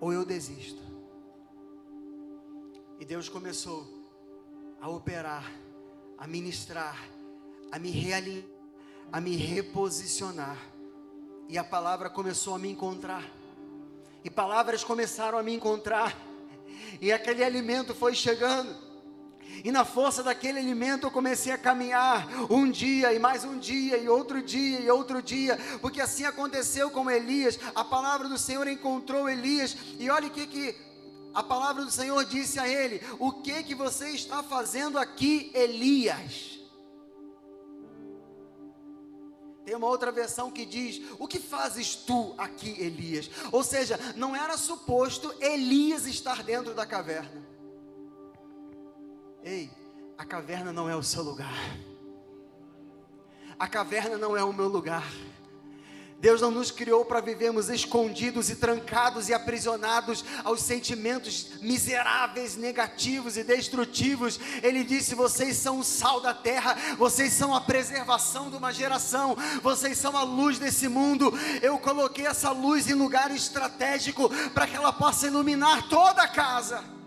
ou 0.00 0.12
eu 0.12 0.24
desisto. 0.24 0.82
E 2.98 3.04
Deus 3.04 3.28
começou 3.28 3.86
a 4.80 4.90
operar, 4.90 5.48
a 6.18 6.26
ministrar, 6.26 7.00
a 7.70 7.78
me 7.78 7.92
realinhar, 7.92 8.42
a 9.12 9.20
me 9.20 9.36
reposicionar. 9.36 10.58
E 11.48 11.56
a 11.56 11.62
palavra 11.62 12.10
começou 12.10 12.56
a 12.56 12.58
me 12.58 12.68
encontrar. 12.68 13.24
E 14.24 14.28
palavras 14.28 14.82
começaram 14.82 15.38
a 15.38 15.42
me 15.42 15.54
encontrar. 15.54 16.16
E 17.00 17.12
aquele 17.12 17.44
alimento 17.44 17.94
foi 17.94 18.12
chegando. 18.12 18.89
E 19.64 19.70
na 19.70 19.84
força 19.84 20.22
daquele 20.22 20.58
alimento 20.58 21.06
eu 21.06 21.10
comecei 21.10 21.52
a 21.52 21.58
caminhar 21.58 22.26
um 22.50 22.70
dia 22.70 23.12
e 23.12 23.18
mais 23.18 23.44
um 23.44 23.58
dia 23.58 23.98
e 23.98 24.08
outro 24.08 24.42
dia 24.42 24.80
e 24.80 24.90
outro 24.90 25.22
dia, 25.22 25.58
porque 25.80 26.00
assim 26.00 26.24
aconteceu 26.24 26.90
com 26.90 27.10
Elias. 27.10 27.58
A 27.74 27.84
palavra 27.84 28.28
do 28.28 28.38
Senhor 28.38 28.66
encontrou 28.68 29.28
Elias 29.28 29.76
e 29.98 30.08
olha 30.08 30.28
o 30.28 30.30
que 30.30 30.46
que 30.46 30.74
a 31.34 31.42
palavra 31.42 31.84
do 31.84 31.90
Senhor 31.90 32.24
disse 32.24 32.58
a 32.58 32.66
ele: 32.66 33.02
"O 33.18 33.32
que 33.32 33.62
que 33.62 33.74
você 33.74 34.10
está 34.10 34.42
fazendo 34.42 34.98
aqui, 34.98 35.50
Elias?" 35.54 36.60
Tem 39.64 39.76
uma 39.76 39.86
outra 39.86 40.10
versão 40.10 40.50
que 40.50 40.64
diz: 40.64 41.00
O 41.18 41.28
que 41.28 41.38
fazes 41.38 41.94
tu 41.94 42.34
aqui, 42.36 42.74
Elias? 42.80 43.30
Ou 43.52 43.62
seja, 43.62 43.98
não 44.16 44.34
era 44.34 44.56
suposto 44.56 45.32
Elias 45.40 46.06
estar 46.06 46.42
dentro 46.42 46.74
da 46.74 46.84
caverna. 46.84 47.59
Ei, 49.42 49.70
a 50.18 50.24
caverna 50.24 50.72
não 50.72 50.88
é 50.88 50.94
o 50.94 51.02
seu 51.02 51.22
lugar. 51.22 51.54
A 53.58 53.66
caverna 53.66 54.18
não 54.18 54.36
é 54.36 54.44
o 54.44 54.52
meu 54.52 54.68
lugar. 54.68 55.04
Deus 56.20 56.42
não 56.42 56.50
nos 56.50 56.70
criou 56.70 57.02
para 57.02 57.22
vivermos 57.22 57.70
escondidos 57.70 58.50
e 58.50 58.56
trancados 58.56 59.30
e 59.30 59.34
aprisionados 59.34 60.22
aos 60.44 60.60
sentimentos 60.60 61.58
miseráveis, 61.62 62.56
negativos 62.56 63.38
e 63.38 63.42
destrutivos. 63.42 64.38
Ele 64.62 64.84
disse: 64.84 65.14
Vocês 65.14 65.56
são 65.56 65.78
o 65.78 65.84
sal 65.84 66.20
da 66.20 66.34
terra, 66.34 66.76
vocês 66.98 67.32
são 67.32 67.54
a 67.54 67.60
preservação 67.62 68.50
de 68.50 68.56
uma 68.56 68.70
geração, 68.70 69.34
vocês 69.62 69.96
são 69.96 70.14
a 70.14 70.22
luz 70.22 70.58
desse 70.58 70.86
mundo. 70.86 71.32
Eu 71.62 71.78
coloquei 71.78 72.26
essa 72.26 72.50
luz 72.50 72.90
em 72.90 72.94
lugar 72.94 73.30
estratégico 73.30 74.28
para 74.52 74.66
que 74.66 74.76
ela 74.76 74.92
possa 74.92 75.26
iluminar 75.26 75.88
toda 75.88 76.20
a 76.22 76.28
casa. 76.28 76.99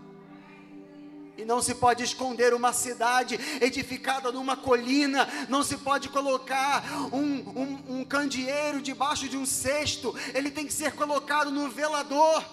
E 1.44 1.46
não 1.46 1.62
se 1.62 1.76
pode 1.76 2.02
esconder 2.02 2.54
uma 2.54 2.72
cidade 2.72 3.38
edificada 3.60 4.32
numa 4.32 4.56
colina, 4.56 5.28
não 5.50 5.62
se 5.62 5.76
pode 5.76 6.08
colocar 6.08 6.82
um, 7.12 7.20
um, 7.20 8.00
um 8.00 8.06
candeeiro 8.06 8.82
debaixo 8.82 9.28
de 9.28 9.36
um 9.36 9.46
cesto, 9.46 10.16
ele 10.34 10.50
tem 10.50 10.66
que 10.66 10.72
ser 10.72 10.94
colocado 10.94 11.52
no 11.52 11.70
velador. 11.70 12.46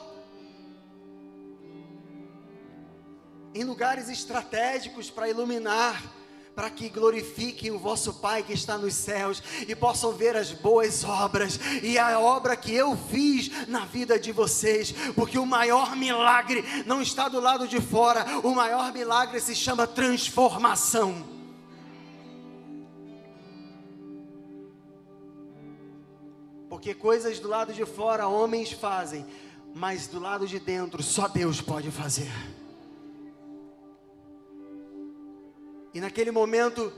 Em 3.55 3.63
lugares 3.63 4.09
estratégicos 4.09 5.09
para 5.09 5.29
iluminar 5.29 6.03
para 6.55 6.71
que 6.71 6.89
glorifiquem 6.89 7.71
o 7.71 7.79
vosso 7.79 8.15
Pai 8.15 8.43
que 8.43 8.53
está 8.53 8.77
nos 8.77 8.95
céus 8.95 9.43
e 9.67 9.75
possam 9.75 10.13
ver 10.13 10.37
as 10.37 10.53
boas 10.53 11.05
obras 11.05 11.59
e 11.83 11.99
a 11.99 12.19
obra 12.19 12.57
que 12.57 12.75
eu 12.75 12.97
fiz 12.97 13.69
na 13.69 13.85
vida 13.85 14.19
de 14.19 14.33
vocês, 14.33 14.93
porque 15.15 15.39
o 15.39 15.47
maior 15.47 15.97
milagre 15.97 16.65
não 16.87 17.01
está 17.01 17.29
do 17.29 17.41
lado 17.41 17.67
de 17.67 17.81
fora, 17.81 18.25
o 18.43 18.55
maior 18.55 18.93
milagre 18.93 19.41
se 19.41 19.55
chama 19.55 19.87
transformação. 19.87 21.25
Porque 26.69 26.95
coisas 26.95 27.39
do 27.41 27.49
lado 27.49 27.73
de 27.73 27.85
fora 27.85 28.29
homens 28.29 28.73
fazem, 28.73 29.27
mas 29.75 30.07
do 30.07 30.21
lado 30.21 30.47
de 30.47 30.59
dentro 30.59 31.03
só 31.03 31.29
Deus 31.29 31.61
pode 31.61 31.91
fazer. 31.91 32.31
E 35.93 36.01
naquele 36.01 36.31
momento, 36.31 36.93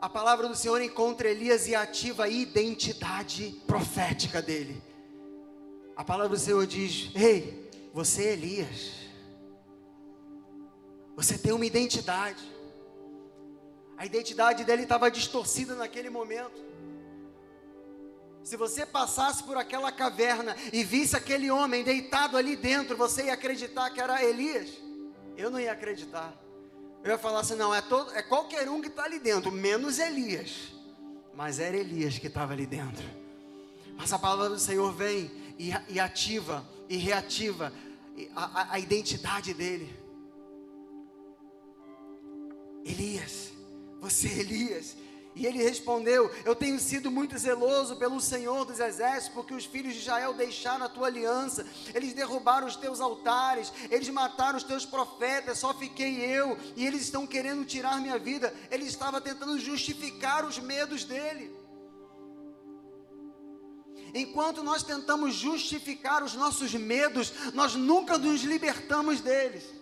a 0.00 0.08
palavra 0.08 0.48
do 0.48 0.54
Senhor 0.54 0.80
encontra 0.80 1.28
Elias 1.28 1.66
e 1.66 1.74
ativa 1.74 2.24
a 2.24 2.28
identidade 2.28 3.60
profética 3.66 4.40
dele. 4.40 4.80
A 5.96 6.04
palavra 6.04 6.36
do 6.36 6.38
Senhor 6.38 6.64
diz: 6.66 7.10
Ei, 7.14 7.68
você 7.92 8.26
é 8.26 8.32
Elias. 8.34 8.92
Você 11.16 11.36
tem 11.36 11.52
uma 11.52 11.66
identidade. 11.66 12.56
A 13.96 14.06
identidade 14.06 14.62
dele 14.62 14.84
estava 14.84 15.10
distorcida 15.10 15.74
naquele 15.74 16.08
momento. 16.08 16.68
Se 18.44 18.56
você 18.56 18.86
passasse 18.86 19.42
por 19.42 19.56
aquela 19.56 19.90
caverna 19.90 20.56
e 20.72 20.84
visse 20.84 21.16
aquele 21.16 21.50
homem 21.50 21.82
deitado 21.82 22.36
ali 22.36 22.54
dentro, 22.54 22.96
você 22.96 23.24
ia 23.24 23.34
acreditar 23.34 23.90
que 23.90 24.00
era 24.00 24.24
Elias? 24.24 24.70
Eu 25.36 25.50
não 25.50 25.58
ia 25.58 25.72
acreditar. 25.72 26.32
Eu 27.02 27.12
ia 27.12 27.18
falar 27.18 27.40
assim: 27.40 27.54
não, 27.54 27.74
é, 27.74 27.80
todo, 27.80 28.12
é 28.14 28.22
qualquer 28.22 28.68
um 28.68 28.80
que 28.80 28.88
está 28.88 29.04
ali 29.04 29.18
dentro, 29.18 29.50
menos 29.50 29.98
Elias. 29.98 30.72
Mas 31.34 31.60
era 31.60 31.76
Elias 31.76 32.18
que 32.18 32.26
estava 32.26 32.52
ali 32.52 32.66
dentro. 32.66 33.04
Mas 33.96 34.12
a 34.12 34.18
palavra 34.18 34.50
do 34.50 34.58
Senhor 34.58 34.92
vem 34.92 35.30
e, 35.58 35.72
e 35.88 36.00
ativa 36.00 36.66
e 36.88 36.96
reativa 36.96 37.72
a, 38.34 38.60
a, 38.60 38.72
a 38.74 38.78
identidade 38.78 39.54
dele. 39.54 39.94
Elias, 42.84 43.52
você 44.00 44.28
é 44.28 44.38
Elias. 44.38 44.96
E 45.34 45.46
ele 45.46 45.62
respondeu: 45.62 46.30
Eu 46.44 46.54
tenho 46.54 46.78
sido 46.78 47.10
muito 47.10 47.38
zeloso 47.38 47.96
pelo 47.96 48.20
Senhor 48.20 48.64
dos 48.64 48.80
Exércitos, 48.80 49.34
porque 49.34 49.54
os 49.54 49.64
filhos 49.64 49.94
de 49.94 50.00
Israel 50.00 50.34
deixaram 50.34 50.84
a 50.84 50.88
tua 50.88 51.06
aliança, 51.06 51.66
eles 51.94 52.12
derrubaram 52.12 52.66
os 52.66 52.76
teus 52.76 53.00
altares, 53.00 53.72
eles 53.90 54.08
mataram 54.08 54.56
os 54.56 54.64
teus 54.64 54.84
profetas, 54.84 55.58
só 55.58 55.72
fiquei 55.74 56.20
eu, 56.24 56.58
e 56.76 56.86
eles 56.86 57.02
estão 57.02 57.26
querendo 57.26 57.64
tirar 57.64 58.00
minha 58.00 58.18
vida. 58.18 58.52
Ele 58.70 58.84
estava 58.84 59.20
tentando 59.20 59.58
justificar 59.58 60.44
os 60.44 60.58
medos 60.58 61.04
dele. 61.04 61.56
Enquanto 64.14 64.62
nós 64.62 64.82
tentamos 64.82 65.34
justificar 65.34 66.22
os 66.22 66.34
nossos 66.34 66.72
medos, 66.74 67.32
nós 67.52 67.74
nunca 67.74 68.16
nos 68.16 68.42
libertamos 68.42 69.20
deles. 69.20 69.77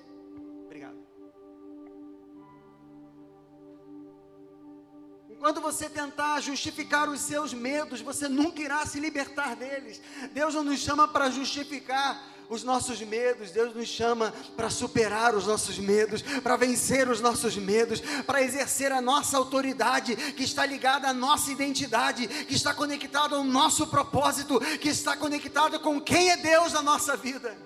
Enquanto 5.46 5.61
você 5.61 5.88
tentar 5.88 6.40
justificar 6.40 7.09
os 7.09 7.20
seus 7.20 7.54
medos, 7.54 8.00
você 8.00 8.28
nunca 8.28 8.61
irá 8.61 8.85
se 8.85 8.98
libertar 8.98 9.54
deles. 9.54 10.00
Deus 10.32 10.52
não 10.52 10.64
nos 10.64 10.80
chama 10.80 11.06
para 11.06 11.30
justificar 11.30 12.20
os 12.48 12.64
nossos 12.64 13.00
medos, 13.00 13.52
Deus 13.52 13.72
nos 13.72 13.87
chama 13.87 14.35
para 14.56 14.68
superar 14.68 15.37
os 15.37 15.46
nossos 15.46 15.78
medos, 15.78 16.20
para 16.42 16.56
vencer 16.56 17.09
os 17.09 17.20
nossos 17.20 17.56
medos, 17.56 18.00
para 18.26 18.42
exercer 18.42 18.90
a 18.90 19.00
nossa 19.00 19.37
autoridade, 19.37 20.16
que 20.16 20.42
está 20.42 20.66
ligada 20.66 21.06
à 21.06 21.14
nossa 21.14 21.52
identidade, 21.52 22.26
que 22.26 22.54
está 22.56 22.74
conectada 22.74 23.37
ao 23.37 23.44
nosso 23.44 23.87
propósito, 23.87 24.59
que 24.80 24.88
está 24.88 25.16
conectada 25.16 25.78
com 25.78 26.00
quem 26.00 26.28
é 26.28 26.37
Deus 26.38 26.72
na 26.72 26.82
nossa 26.82 27.16
vida. 27.16 27.56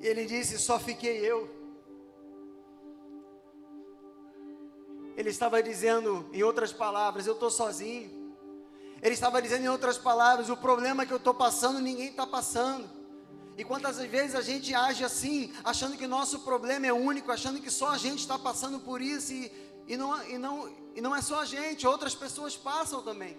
Ele 0.00 0.26
disse: 0.26 0.60
Só 0.60 0.78
fiquei 0.78 1.28
eu. 1.28 1.57
Ele 5.18 5.30
estava 5.30 5.60
dizendo, 5.60 6.30
em 6.32 6.44
outras 6.44 6.72
palavras, 6.72 7.26
eu 7.26 7.32
estou 7.32 7.50
sozinho. 7.50 8.08
Ele 9.02 9.14
estava 9.14 9.42
dizendo 9.42 9.64
em 9.64 9.68
outras 9.68 9.98
palavras: 9.98 10.48
o 10.48 10.56
problema 10.56 11.04
que 11.04 11.12
eu 11.12 11.16
estou 11.16 11.34
passando, 11.34 11.80
ninguém 11.80 12.10
está 12.10 12.24
passando. 12.24 12.88
E 13.56 13.64
quantas 13.64 13.96
vezes 13.98 14.36
a 14.36 14.40
gente 14.40 14.72
age 14.72 15.02
assim, 15.02 15.52
achando 15.64 15.96
que 15.96 16.06
nosso 16.06 16.38
problema 16.50 16.86
é 16.86 16.92
único, 16.92 17.32
achando 17.32 17.60
que 17.60 17.68
só 17.68 17.88
a 17.88 17.98
gente 17.98 18.20
está 18.20 18.38
passando 18.38 18.78
por 18.78 19.02
isso, 19.02 19.32
e, 19.32 19.50
e, 19.88 19.96
não, 19.96 20.24
e, 20.28 20.38
não, 20.38 20.72
e 20.94 21.00
não 21.00 21.16
é 21.16 21.20
só 21.20 21.40
a 21.40 21.44
gente, 21.44 21.84
outras 21.84 22.14
pessoas 22.14 22.56
passam 22.56 23.02
também. 23.02 23.36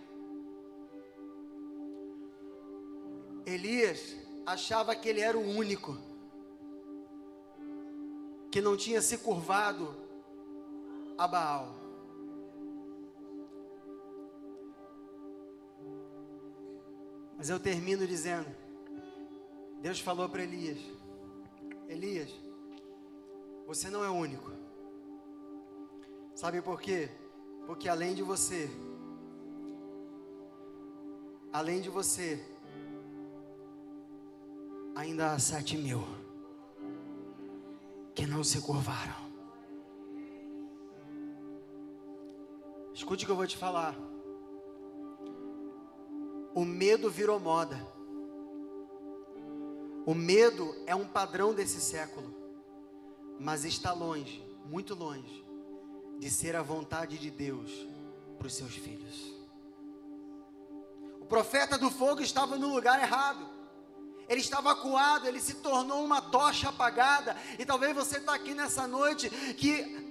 Elias 3.45 4.17
achava 4.45 4.93
que 4.93 5.07
ele 5.07 5.21
era 5.21 5.37
o 5.37 5.49
único, 5.55 5.97
que 8.51 8.59
não 8.59 8.75
tinha 8.75 9.01
se 9.01 9.17
curvado 9.19 10.08
a 11.19 11.27
Baal. 11.27 11.67
Mas 17.37 17.49
eu 17.49 17.59
termino 17.59 18.07
dizendo: 18.07 18.47
Deus 19.81 19.99
falou 19.99 20.29
para 20.29 20.43
Elias: 20.43 20.79
Elias, 21.89 22.31
você 23.67 23.89
não 23.89 24.03
é 24.03 24.09
único. 24.09 24.49
Sabe 26.33 26.61
por 26.61 26.79
quê? 26.79 27.09
Porque 27.67 27.89
além 27.89 28.15
de 28.15 28.23
você, 28.23 28.69
além 31.51 31.81
de 31.81 31.89
você, 31.89 32.41
ainda 34.95 35.33
há 35.33 35.39
sete 35.39 35.77
mil 35.77 36.01
que 38.15 38.25
não 38.25 38.41
se 38.41 38.61
curvaram. 38.61 39.28
Escute 42.99 43.23
o 43.23 43.27
que 43.27 43.31
eu 43.31 43.37
vou 43.37 43.47
te 43.47 43.55
falar. 43.55 43.95
O 46.53 46.65
medo 46.65 47.09
virou 47.09 47.39
moda. 47.39 47.79
O 50.05 50.13
medo 50.13 50.75
é 50.85 50.93
um 50.93 51.07
padrão 51.07 51.53
desse 51.53 51.79
século, 51.79 52.35
mas 53.39 53.63
está 53.63 53.93
longe, 53.93 54.43
muito 54.65 54.95
longe, 54.95 55.45
de 56.19 56.29
ser 56.29 56.57
a 56.57 56.61
vontade 56.61 57.17
de 57.17 57.31
Deus 57.31 57.87
para 58.37 58.47
os 58.47 58.53
seus 58.53 58.75
filhos. 58.75 59.33
O 61.21 61.25
profeta 61.25 61.77
do 61.77 61.89
fogo 61.89 62.19
estava 62.19 62.57
no 62.57 62.67
lugar 62.67 63.01
errado. 63.01 63.47
Ele 64.27 64.41
estava 64.41 64.73
acuado, 64.73 65.25
ele 65.25 65.39
se 65.39 65.53
tornou 65.55 66.03
uma 66.03 66.21
tocha 66.21 66.67
apagada. 66.67 67.37
E 67.57 67.65
talvez 67.65 67.95
você 67.95 68.17
está 68.17 68.33
aqui 68.33 68.53
nessa 68.53 68.85
noite 68.85 69.29
que 69.55 70.08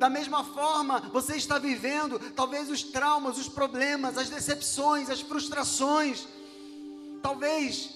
da 0.00 0.08
mesma 0.08 0.42
forma, 0.42 0.98
você 1.12 1.36
está 1.36 1.58
vivendo 1.58 2.18
talvez 2.34 2.70
os 2.70 2.82
traumas, 2.82 3.36
os 3.36 3.50
problemas, 3.50 4.16
as 4.16 4.30
decepções, 4.30 5.10
as 5.10 5.20
frustrações. 5.20 6.26
Talvez 7.20 7.90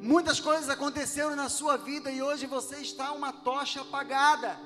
muitas 0.00 0.40
coisas 0.40 0.70
aconteceram 0.70 1.36
na 1.36 1.50
sua 1.50 1.76
vida 1.76 2.10
e 2.10 2.22
hoje 2.22 2.46
você 2.46 2.76
está 2.76 3.12
uma 3.12 3.30
tocha 3.30 3.82
apagada 3.82 4.58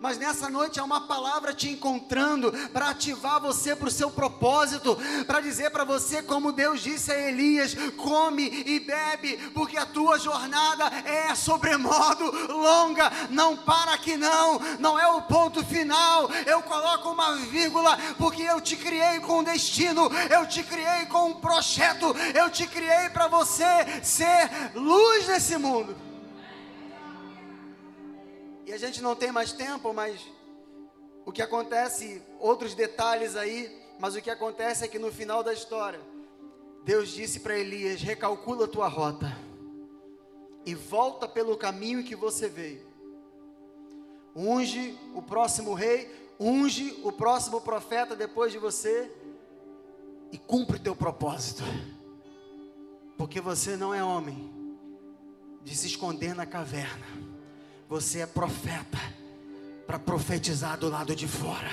mas 0.00 0.16
nessa 0.16 0.48
noite 0.48 0.80
há 0.80 0.84
uma 0.84 1.02
palavra 1.02 1.52
te 1.52 1.68
encontrando 1.68 2.50
para 2.72 2.88
ativar 2.88 3.40
você 3.40 3.76
para 3.76 3.88
o 3.88 3.90
seu 3.90 4.10
propósito, 4.10 4.96
para 5.26 5.40
dizer 5.40 5.70
para 5.70 5.84
você, 5.84 6.22
como 6.22 6.52
Deus 6.52 6.80
disse 6.80 7.12
a 7.12 7.28
Elias: 7.28 7.76
come 7.96 8.64
e 8.66 8.80
bebe, 8.80 9.36
porque 9.52 9.76
a 9.76 9.84
tua 9.84 10.18
jornada 10.18 10.86
é 11.04 11.34
sobremodo 11.34 12.24
longa. 12.48 13.10
Não 13.28 13.56
para 13.56 13.92
aqui, 13.92 14.16
não, 14.16 14.58
não 14.78 14.98
é 14.98 15.06
o 15.06 15.22
ponto 15.22 15.64
final. 15.64 16.30
Eu 16.46 16.62
coloco 16.62 17.10
uma 17.10 17.36
vírgula, 17.36 17.98
porque 18.16 18.42
eu 18.42 18.60
te 18.60 18.76
criei 18.76 19.20
com 19.20 19.44
destino, 19.44 20.10
eu 20.30 20.46
te 20.46 20.62
criei 20.62 21.06
com 21.06 21.28
um 21.28 21.34
projeto, 21.34 22.16
eu 22.34 22.48
te 22.48 22.66
criei 22.66 23.10
para 23.10 23.28
você 23.28 24.00
ser 24.02 24.50
luz 24.74 25.28
nesse 25.28 25.58
mundo. 25.58 26.09
E 28.70 28.72
a 28.72 28.78
gente 28.78 29.02
não 29.02 29.16
tem 29.16 29.32
mais 29.32 29.52
tempo, 29.52 29.92
mas 29.92 30.24
o 31.26 31.32
que 31.32 31.42
acontece, 31.42 32.22
outros 32.38 32.72
detalhes 32.72 33.34
aí, 33.34 33.68
mas 33.98 34.14
o 34.14 34.22
que 34.22 34.30
acontece 34.30 34.84
é 34.84 34.88
que 34.88 34.96
no 34.96 35.10
final 35.10 35.42
da 35.42 35.52
história, 35.52 36.00
Deus 36.84 37.08
disse 37.08 37.40
para 37.40 37.58
Elias: 37.58 38.00
recalcula 38.00 38.66
a 38.66 38.68
tua 38.68 38.86
rota 38.86 39.36
e 40.64 40.72
volta 40.72 41.26
pelo 41.26 41.56
caminho 41.56 42.04
que 42.04 42.14
você 42.14 42.48
veio. 42.48 42.86
Unge 44.36 44.96
o 45.16 45.20
próximo 45.20 45.74
rei, 45.74 46.08
unge 46.38 46.96
o 47.02 47.10
próximo 47.10 47.60
profeta 47.60 48.14
depois 48.14 48.52
de 48.52 48.58
você 48.58 49.10
e 50.30 50.38
cumpre 50.38 50.76
o 50.76 50.80
teu 50.80 50.94
propósito. 50.94 51.64
Porque 53.18 53.40
você 53.40 53.76
não 53.76 53.92
é 53.92 54.04
homem 54.04 54.48
de 55.64 55.76
se 55.76 55.88
esconder 55.88 56.36
na 56.36 56.46
caverna. 56.46 57.29
Você 57.90 58.20
é 58.20 58.26
profeta 58.26 58.98
para 59.84 59.98
profetizar 59.98 60.78
do 60.78 60.88
lado 60.88 61.16
de 61.16 61.26
fora. 61.26 61.72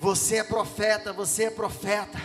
Você 0.00 0.36
é 0.36 0.44
profeta, 0.44 1.12
você 1.12 1.46
é 1.46 1.50
profeta 1.50 2.16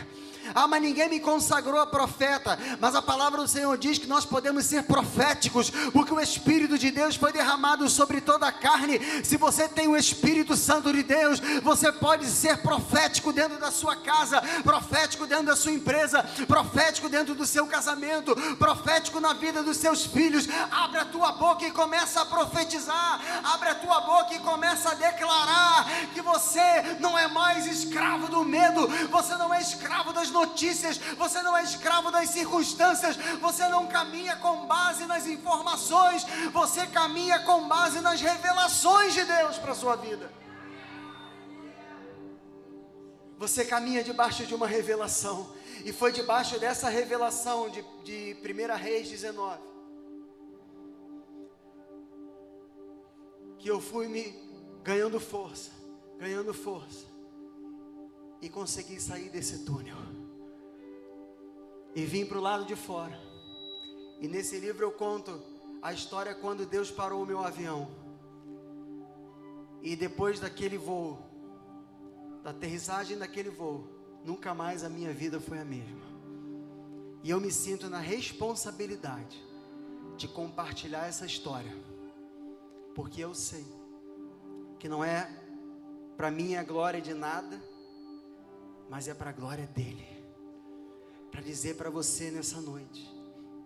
ah, 0.54 0.68
mas 0.68 0.82
ninguém 0.82 1.10
me 1.10 1.20
consagrou 1.20 1.80
a 1.80 1.88
profeta. 1.88 2.58
Mas 2.80 2.96
a 2.96 3.02
palavra 3.02 3.42
do 3.42 3.48
Senhor 3.48 3.78
diz 3.78 3.98
que 3.98 4.08
nós 4.08 4.26
podemos 4.26 4.66
ser 4.66 4.84
proféticos, 4.84 5.70
porque 5.92 6.14
o 6.14 6.20
Espírito 6.20 6.78
de 6.78 6.92
Deus 6.92 7.16
foi 7.16 7.32
derramado 7.32 7.90
sobre 7.90 8.22
toda 8.22 8.48
a 8.48 8.52
carne. 8.52 9.00
Se 9.24 9.38
você 9.38 9.68
tem 9.68 9.88
o 9.88 9.98
Espírito 9.98 10.56
Santo 10.56 10.92
de 10.92 11.04
Deus, 11.04 11.40
você 11.62 11.92
pode 11.92 12.26
ser 12.26 12.58
profético 12.58 13.32
dentro 13.32 13.58
da 13.60 13.72
sua 13.72 13.96
casa, 13.96 14.42
profético 14.64 15.26
dentro 15.26 15.46
da 15.46 15.56
sua 15.56 15.72
empresa, 15.72 16.24
profético 16.48 17.10
dentro 17.10 17.36
do 17.36 17.46
seu 17.46 17.68
casamento, 17.68 18.36
profético 18.58 19.20
na 19.20 19.34
vida 19.34 19.64
dos 19.64 19.78
seus 19.78 20.06
filhos. 20.06 20.48
Abre 20.72 21.00
a 21.00 21.06
tua 21.06 21.32
boca 21.34 21.66
e 21.66 21.72
começa 21.72 22.22
a 22.22 22.26
profetizar. 22.26 23.22
Abre 23.44 23.70
a 23.70 23.76
tua 23.76 24.02
boca 24.02 24.34
e 24.34 24.40
começa 24.40 24.92
a 24.92 24.96
declarar 24.96 25.88
que 26.14 26.22
você 26.22 26.98
não 27.00 27.18
é 27.18 27.28
mais 27.28 27.66
escravo 27.66 28.28
do 28.28 28.44
medo, 28.44 28.88
você 29.10 29.36
não 29.36 29.54
é 29.54 29.62
escravo 29.62 30.14
das 30.14 30.31
notícias, 30.32 30.98
você 31.18 31.42
não 31.42 31.56
é 31.56 31.64
escravo 31.64 32.12
das 32.12 32.30
circunstâncias, 32.30 33.16
você 33.40 33.68
não 33.68 33.88
caminha 33.88 34.36
com 34.38 34.66
base 34.66 35.06
nas 35.06 35.28
informações, 35.28 36.26
você 36.52 36.88
caminha 36.88 37.40
com 37.40 37.68
base 37.68 38.02
nas 38.02 38.20
revelações 38.22 39.14
de 39.14 39.24
Deus 39.24 39.58
para 39.58 39.72
a 39.72 39.76
sua 39.76 39.96
vida. 39.96 40.32
Você 43.38 43.66
caminha 43.66 44.04
debaixo 44.04 44.46
de 44.46 44.54
uma 44.54 44.68
revelação, 44.68 45.52
e 45.84 45.92
foi 45.92 46.12
debaixo 46.12 46.60
dessa 46.60 46.90
revelação 46.90 47.70
de, 47.70 47.84
de 48.04 48.38
1 48.44 48.76
Reis 48.78 49.10
19 49.10 49.72
que 53.62 53.70
eu 53.70 53.80
fui 53.80 54.08
me 54.08 54.34
ganhando 54.84 55.20
força, 55.20 55.70
ganhando 56.18 56.52
força, 56.52 57.06
e 58.42 58.50
consegui 58.50 59.00
sair 59.00 59.30
desse 59.30 59.64
túnel. 59.64 59.96
E 61.96 62.06
vim 62.06 62.26
para 62.26 62.38
o 62.38 62.42
lado 62.42 62.66
de 62.66 62.76
fora. 62.76 63.20
E 64.20 64.28
nesse 64.28 64.60
livro 64.60 64.86
eu 64.86 64.92
conto 64.92 65.42
a 65.82 65.92
história 65.92 66.36
quando 66.36 66.66
Deus 66.66 66.92
parou 66.92 67.24
o 67.24 67.26
meu 67.26 67.40
avião. 67.40 67.90
E 69.82 69.96
depois 69.96 70.40
daquele 70.40 70.78
voo, 70.78 71.20
da 72.44 72.52
aterrissagem 72.52 73.18
daquele 73.18 73.50
voo, 73.50 73.88
nunca 74.24 74.54
mais 74.54 74.84
a 74.84 74.90
minha 74.90 75.12
vida 75.12 75.40
foi 75.40 75.60
a 75.60 75.66
mesma. 75.66 76.12
E 77.24 77.30
eu 77.30 77.40
me 77.40 77.52
sinto 77.52 77.90
na 77.90 78.00
responsabilidade 78.00 79.44
de 80.18 80.28
compartilhar 80.28 81.08
essa 81.08 81.26
história, 81.26 81.76
porque 82.94 83.22
eu 83.22 83.34
sei 83.34 83.66
que 84.80 84.88
não 84.88 85.04
é 85.04 85.30
para 86.16 86.30
minha 86.30 86.64
glória 86.64 87.02
de 87.02 87.14
nada, 87.14 87.60
mas 88.90 89.08
é 89.08 89.14
para 89.14 89.32
a 89.32 89.34
glória 89.34 89.66
dele. 89.66 90.21
Para 91.32 91.42
dizer 91.42 91.76
para 91.76 91.90
você 91.90 92.30
nessa 92.30 92.60
noite 92.62 93.10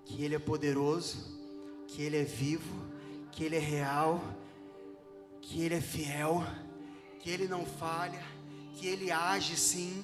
que 0.05 0.23
ele 0.23 0.35
é 0.35 0.39
poderoso, 0.39 1.17
que 1.87 2.01
ele 2.01 2.17
é 2.17 2.23
vivo, 2.23 2.85
que 3.31 3.43
ele 3.43 3.55
é 3.55 3.59
real, 3.59 4.21
que 5.41 5.61
ele 5.61 5.75
é 5.75 5.81
fiel, 5.81 6.43
que 7.19 7.29
ele 7.29 7.47
não 7.47 7.65
falha, 7.65 8.23
que 8.75 8.87
ele 8.87 9.11
age 9.11 9.57
sim, 9.57 10.03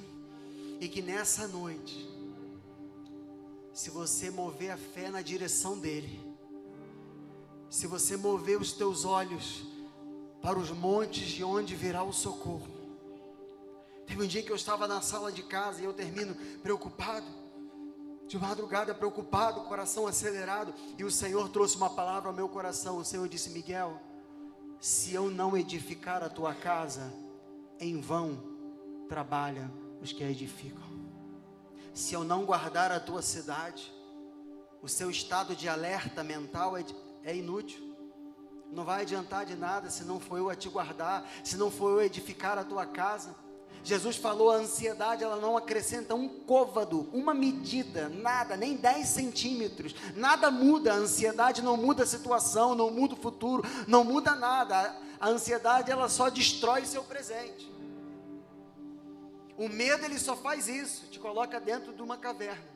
e 0.80 0.89
que 0.89 1.02
nessa 1.02 1.47
noite, 1.47 2.10
se 3.74 3.91
você 3.91 4.32
mover 4.32 4.71
a 4.71 4.78
fé 4.78 5.12
na 5.12 5.21
direção 5.21 5.78
dele, 5.78 6.19
se 7.69 7.86
você 7.86 8.17
mover 8.17 8.60
os 8.60 8.74
teus 8.74 9.06
olhos 9.06 9.63
para 10.41 10.58
os 10.58 10.71
montes 10.71 11.30
de 11.30 11.43
onde 11.43 11.76
virá 11.76 12.04
o 12.04 12.12
socorro, 12.12 12.82
Teve 14.12 14.24
um 14.24 14.28
dia 14.28 14.43
que 14.43 14.52
eu 14.52 14.58
estava 14.58 14.89
na 14.89 15.00
sala 15.00 15.32
de 15.32 15.41
casa 15.41 15.82
e 15.82 15.86
eu 15.86 15.93
termino 15.93 16.36
preocupado, 16.62 17.26
de 18.31 18.39
madrugada 18.39 18.95
preocupado, 18.95 19.59
coração 19.65 20.07
acelerado, 20.07 20.73
e 20.97 21.03
o 21.03 21.11
Senhor 21.11 21.49
trouxe 21.49 21.75
uma 21.75 21.89
palavra 21.89 22.29
ao 22.29 22.33
meu 22.33 22.47
coração. 22.47 22.95
O 22.95 23.03
Senhor 23.03 23.27
disse: 23.27 23.49
Miguel, 23.49 23.99
se 24.79 25.13
eu 25.13 25.29
não 25.29 25.57
edificar 25.57 26.23
a 26.23 26.29
tua 26.29 26.55
casa, 26.55 27.11
em 27.77 27.99
vão 27.99 28.41
trabalha 29.09 29.69
os 30.01 30.13
que 30.13 30.23
a 30.23 30.31
edificam. 30.31 30.89
Se 31.93 32.13
eu 32.13 32.23
não 32.23 32.45
guardar 32.45 32.89
a 32.89 33.01
tua 33.01 33.21
cidade, 33.21 33.93
o 34.81 34.87
seu 34.87 35.11
estado 35.11 35.53
de 35.53 35.67
alerta 35.67 36.23
mental 36.23 36.77
é, 36.77 36.85
é 37.25 37.35
inútil. 37.35 37.93
Não 38.71 38.85
vai 38.85 39.01
adiantar 39.01 39.45
de 39.45 39.57
nada 39.57 39.89
se 39.89 40.05
não 40.05 40.21
for 40.21 40.37
eu 40.37 40.49
a 40.49 40.55
te 40.55 40.69
guardar, 40.69 41.29
se 41.43 41.57
não 41.57 41.69
for 41.69 41.89
eu 41.89 42.01
edificar 42.01 42.57
a 42.57 42.63
tua 42.63 42.85
casa. 42.85 43.35
Jesus 43.83 44.15
falou: 44.15 44.51
a 44.51 44.55
ansiedade 44.55 45.23
ela 45.23 45.37
não 45.37 45.57
acrescenta 45.57 46.13
um 46.13 46.27
côvado, 46.27 47.09
uma 47.11 47.33
medida, 47.33 48.09
nada, 48.09 48.55
nem 48.55 48.75
10 48.75 49.07
centímetros, 49.07 49.95
nada 50.15 50.51
muda. 50.51 50.93
A 50.93 50.97
ansiedade 50.97 51.61
não 51.61 51.75
muda 51.75 52.03
a 52.03 52.07
situação, 52.07 52.75
não 52.75 52.91
muda 52.91 53.15
o 53.15 53.17
futuro, 53.17 53.63
não 53.87 54.03
muda 54.03 54.35
nada. 54.35 54.95
A 55.19 55.29
ansiedade 55.29 55.91
ela 55.91 56.09
só 56.09 56.29
destrói 56.29 56.85
seu 56.85 57.03
presente. 57.03 57.71
O 59.57 59.67
medo 59.67 60.05
ele 60.05 60.17
só 60.17 60.35
faz 60.35 60.67
isso, 60.67 61.07
te 61.07 61.19
coloca 61.19 61.59
dentro 61.59 61.93
de 61.93 62.01
uma 62.01 62.17
caverna. 62.17 62.69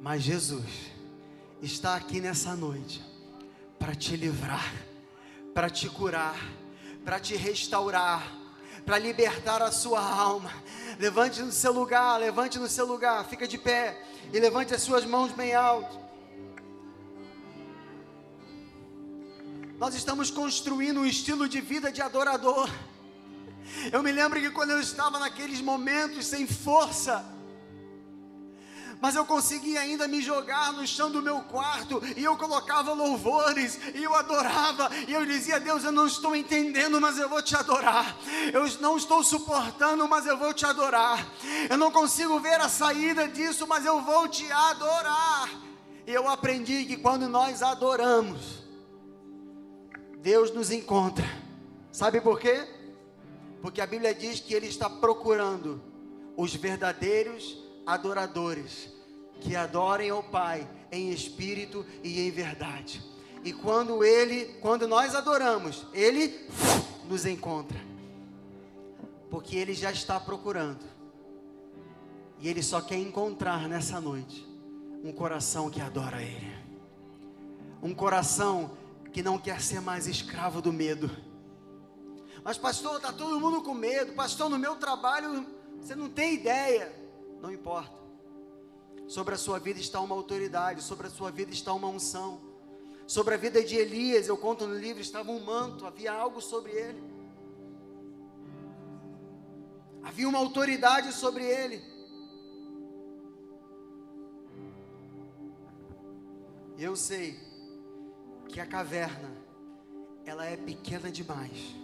Mas 0.00 0.22
Jesus 0.22 0.92
está 1.62 1.94
aqui 1.94 2.20
nessa 2.20 2.54
noite 2.54 3.02
para 3.78 3.94
te 3.94 4.16
livrar, 4.16 4.72
para 5.54 5.70
te 5.70 5.88
curar, 5.88 6.36
para 7.04 7.20
te 7.20 7.36
restaurar 7.36 8.43
para 8.84 8.98
libertar 8.98 9.62
a 9.62 9.72
sua 9.72 10.00
alma. 10.00 10.50
Levante 10.98 11.42
no 11.42 11.50
seu 11.50 11.72
lugar, 11.72 12.18
levante 12.18 12.58
no 12.58 12.68
seu 12.68 12.86
lugar, 12.86 13.26
fica 13.26 13.48
de 13.48 13.58
pé 13.58 14.00
e 14.32 14.38
levante 14.38 14.74
as 14.74 14.82
suas 14.82 15.04
mãos 15.04 15.32
bem 15.32 15.54
alto. 15.54 15.98
Nós 19.78 19.94
estamos 19.94 20.30
construindo 20.30 21.00
um 21.00 21.06
estilo 21.06 21.48
de 21.48 21.60
vida 21.60 21.90
de 21.90 22.00
adorador. 22.00 22.70
Eu 23.92 24.02
me 24.02 24.12
lembro 24.12 24.40
que 24.40 24.50
quando 24.50 24.70
eu 24.70 24.80
estava 24.80 25.18
naqueles 25.18 25.60
momentos 25.60 26.26
sem 26.26 26.46
força, 26.46 27.24
mas 29.00 29.14
eu 29.14 29.24
conseguia 29.24 29.80
ainda 29.80 30.08
me 30.08 30.20
jogar 30.20 30.72
no 30.72 30.86
chão 30.86 31.10
do 31.10 31.22
meu 31.22 31.40
quarto 31.42 32.02
e 32.16 32.24
eu 32.24 32.36
colocava 32.36 32.92
louvores 32.92 33.78
e 33.94 34.02
eu 34.02 34.14
adorava 34.14 34.90
e 35.08 35.12
eu 35.12 35.24
dizia: 35.26 35.60
Deus, 35.60 35.84
eu 35.84 35.92
não 35.92 36.06
estou 36.06 36.34
entendendo, 36.34 37.00
mas 37.00 37.18
eu 37.18 37.28
vou 37.28 37.42
te 37.42 37.56
adorar. 37.56 38.16
Eu 38.52 38.64
não 38.80 38.96
estou 38.96 39.22
suportando, 39.22 40.08
mas 40.08 40.26
eu 40.26 40.38
vou 40.38 40.52
te 40.52 40.64
adorar. 40.64 41.26
Eu 41.68 41.76
não 41.76 41.90
consigo 41.90 42.38
ver 42.40 42.60
a 42.60 42.68
saída 42.68 43.28
disso, 43.28 43.66
mas 43.66 43.84
eu 43.84 44.00
vou 44.00 44.28
te 44.28 44.50
adorar. 44.50 45.50
E 46.06 46.12
eu 46.12 46.28
aprendi 46.28 46.84
que 46.84 46.96
quando 46.96 47.28
nós 47.28 47.62
adoramos, 47.62 48.62
Deus 50.18 50.50
nos 50.50 50.70
encontra. 50.70 51.26
Sabe 51.90 52.20
por 52.20 52.38
quê? 52.38 52.66
Porque 53.62 53.80
a 53.80 53.86
Bíblia 53.86 54.14
diz 54.14 54.40
que 54.40 54.52
Ele 54.52 54.66
está 54.66 54.90
procurando 54.90 55.82
os 56.36 56.54
verdadeiros 56.54 57.63
adoradores 57.86 58.88
que 59.40 59.54
adorem 59.54 60.10
ao 60.10 60.22
Pai 60.22 60.68
em 60.90 61.10
espírito 61.10 61.84
e 62.02 62.20
em 62.20 62.30
verdade. 62.30 63.02
E 63.44 63.52
quando 63.52 64.02
ele, 64.02 64.46
quando 64.62 64.88
nós 64.88 65.14
adoramos, 65.14 65.86
ele 65.92 66.48
nos 67.08 67.26
encontra. 67.26 67.78
Porque 69.30 69.56
ele 69.56 69.74
já 69.74 69.92
está 69.92 70.18
procurando. 70.18 70.84
E 72.40 72.48
ele 72.48 72.62
só 72.62 72.80
quer 72.80 72.96
encontrar 72.96 73.68
nessa 73.68 74.00
noite 74.00 74.46
um 75.02 75.12
coração 75.12 75.68
que 75.68 75.80
adora 75.80 76.22
ele. 76.22 76.54
Um 77.82 77.94
coração 77.94 78.70
que 79.12 79.22
não 79.22 79.38
quer 79.38 79.60
ser 79.60 79.80
mais 79.80 80.06
escravo 80.06 80.62
do 80.62 80.72
medo. 80.72 81.10
Mas 82.42 82.56
pastor, 82.56 82.96
está 82.96 83.12
todo 83.12 83.38
mundo 83.38 83.62
com 83.62 83.74
medo. 83.74 84.12
Pastor, 84.14 84.48
no 84.48 84.58
meu 84.58 84.76
trabalho, 84.76 85.46
você 85.80 85.94
não 85.94 86.08
tem 86.08 86.34
ideia. 86.34 87.03
Não 87.40 87.52
importa. 87.52 88.02
Sobre 89.06 89.34
a 89.34 89.38
sua 89.38 89.58
vida 89.58 89.78
está 89.78 90.00
uma 90.00 90.14
autoridade, 90.14 90.82
sobre 90.82 91.06
a 91.06 91.10
sua 91.10 91.30
vida 91.30 91.52
está 91.52 91.72
uma 91.72 91.88
unção. 91.88 92.40
Sobre 93.06 93.34
a 93.34 93.36
vida 93.36 93.62
de 93.62 93.76
Elias, 93.76 94.28
eu 94.28 94.36
conto 94.36 94.66
no 94.66 94.76
livro, 94.76 95.02
estava 95.02 95.30
um 95.30 95.44
manto, 95.44 95.86
havia 95.86 96.12
algo 96.12 96.40
sobre 96.40 96.72
ele. 96.72 97.02
Havia 100.02 100.28
uma 100.28 100.38
autoridade 100.38 101.12
sobre 101.12 101.44
ele. 101.44 101.82
Eu 106.78 106.96
sei 106.96 107.38
que 108.48 108.60
a 108.60 108.66
caverna 108.66 109.30
ela 110.24 110.44
é 110.44 110.56
pequena 110.56 111.10
demais 111.10 111.74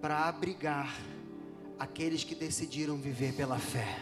para 0.00 0.26
abrigar 0.26 0.96
aqueles 1.80 2.22
que 2.22 2.34
decidiram 2.34 2.98
viver 2.98 3.32
pela 3.32 3.58
fé. 3.58 3.98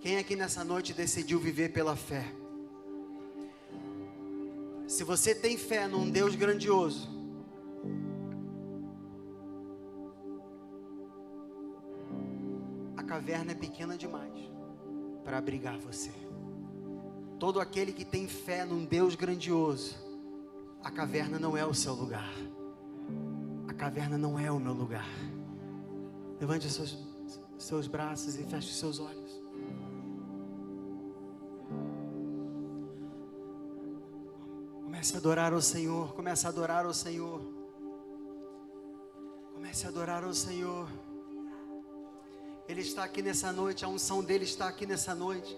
Quem 0.00 0.18
aqui 0.18 0.36
nessa 0.36 0.62
noite 0.62 0.92
decidiu 0.92 1.40
viver 1.40 1.72
pela 1.72 1.96
fé? 1.96 2.30
Se 4.86 5.02
você 5.02 5.34
tem 5.34 5.56
fé 5.56 5.88
num 5.88 6.10
Deus 6.10 6.36
grandioso, 6.36 7.08
a 12.98 13.02
caverna 13.02 13.52
é 13.52 13.54
pequena 13.54 13.96
demais 13.96 14.38
para 15.24 15.38
abrigar 15.38 15.78
você. 15.78 16.12
Todo 17.38 17.60
aquele 17.60 17.94
que 17.94 18.04
tem 18.04 18.28
fé 18.28 18.66
num 18.66 18.84
Deus 18.84 19.14
grandioso, 19.14 19.96
a 20.84 20.90
caverna 20.90 21.38
não 21.38 21.56
é 21.56 21.64
o 21.64 21.72
seu 21.72 21.94
lugar. 21.94 22.32
A 23.66 23.72
caverna 23.72 24.18
não 24.18 24.38
é 24.38 24.52
o 24.52 24.60
meu 24.60 24.74
lugar. 24.74 25.08
Levante 26.40 26.70
seus, 26.70 26.96
seus 27.58 27.86
braços 27.86 28.36
e 28.36 28.44
feche 28.44 28.72
seus 28.72 29.00
olhos. 29.00 29.42
Comece 34.84 35.14
a 35.14 35.18
adorar 35.18 35.52
o 35.52 35.60
Senhor. 35.60 36.14
Comece 36.14 36.46
a 36.46 36.50
adorar 36.50 36.86
o 36.86 36.94
Senhor. 36.94 37.40
Comece 39.54 39.86
a 39.86 39.88
adorar 39.88 40.24
o 40.24 40.34
Senhor. 40.34 40.88
Ele 42.68 42.82
está 42.82 43.02
aqui 43.02 43.22
nessa 43.22 43.52
noite, 43.52 43.84
a 43.84 43.88
unção 43.88 44.22
dele 44.22 44.44
está 44.44 44.68
aqui 44.68 44.86
nessa 44.86 45.14
noite. 45.14 45.56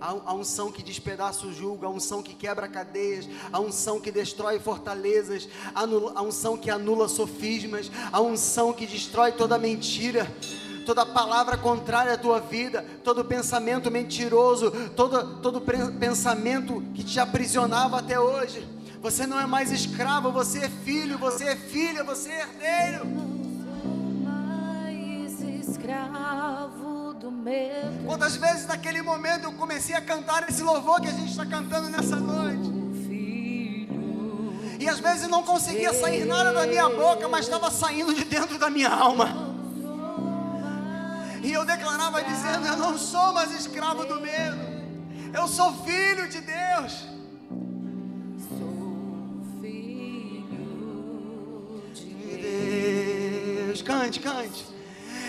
A, 0.00 0.34
unção 0.34 0.70
que 0.70 0.82
despedaça 0.82 1.46
o 1.46 1.52
jugo, 1.52 1.86
a 1.86 1.88
unção 1.88 2.22
que 2.22 2.34
quebra 2.34 2.68
cadeias, 2.68 3.28
a 3.52 3.58
unção 3.58 4.00
que 4.00 4.12
destrói 4.12 4.58
fortalezas, 4.58 5.48
a, 5.74 6.22
unção 6.22 6.56
que 6.56 6.70
anula 6.70 7.08
sofismas, 7.08 7.90
a 8.12 8.20
unção 8.20 8.72
que 8.72 8.86
destrói 8.86 9.32
toda 9.32 9.58
mentira 9.58 10.26
toda 10.86 11.04
palavra 11.04 11.58
contrária 11.58 12.12
à 12.12 12.16
tua 12.16 12.38
vida, 12.38 12.86
todo 13.02 13.24
pensamento 13.24 13.90
mentiroso, 13.90 14.70
todo, 14.94 15.40
todo 15.40 15.60
pensamento 15.60 16.80
que 16.94 17.02
te 17.02 17.18
aprisionava 17.18 17.98
até 17.98 18.20
hoje. 18.20 18.64
Você 19.02 19.26
não 19.26 19.38
é 19.38 19.46
mais 19.46 19.72
escravo, 19.72 20.30
você 20.30 20.60
é 20.60 20.68
filho, 20.68 21.18
você 21.18 21.44
é 21.44 21.56
filha, 21.56 22.04
você 22.04 22.30
é 22.30 22.40
herdeiro. 22.40 23.06
Mais 24.22 25.40
escravo 25.68 26.45
do 27.46 27.50
medo. 27.50 28.04
Quantas 28.04 28.36
vezes 28.36 28.66
naquele 28.66 29.00
momento 29.00 29.44
eu 29.44 29.52
comecei 29.52 29.94
a 29.94 30.00
cantar 30.00 30.48
esse 30.48 30.62
louvor 30.62 31.00
que 31.00 31.06
a 31.06 31.12
gente 31.12 31.30
está 31.30 31.46
cantando 31.46 31.88
nessa 31.88 32.16
noite? 32.16 32.74
E 34.78 34.88
às 34.88 35.00
vezes 35.00 35.26
não 35.28 35.42
conseguia 35.42 35.92
sair 35.94 36.24
nada 36.24 36.52
da 36.52 36.66
minha 36.66 36.88
boca, 36.88 37.26
mas 37.28 37.46
estava 37.46 37.70
saindo 37.70 38.12
de 38.12 38.24
dentro 38.24 38.58
da 38.58 38.68
minha 38.68 38.90
alma. 38.90 39.56
E 41.42 41.52
eu 41.52 41.64
declarava 41.64 42.22
dizendo: 42.22 42.66
Eu 42.66 42.76
não 42.76 42.98
sou 42.98 43.32
mais 43.32 43.52
escravo 43.52 44.04
do 44.04 44.20
medo, 44.20 44.58
eu 45.32 45.48
sou 45.48 45.72
filho 45.84 46.28
de 46.28 46.40
Deus. 46.40 47.16
cante, 53.84 54.18
cante. 54.18 54.75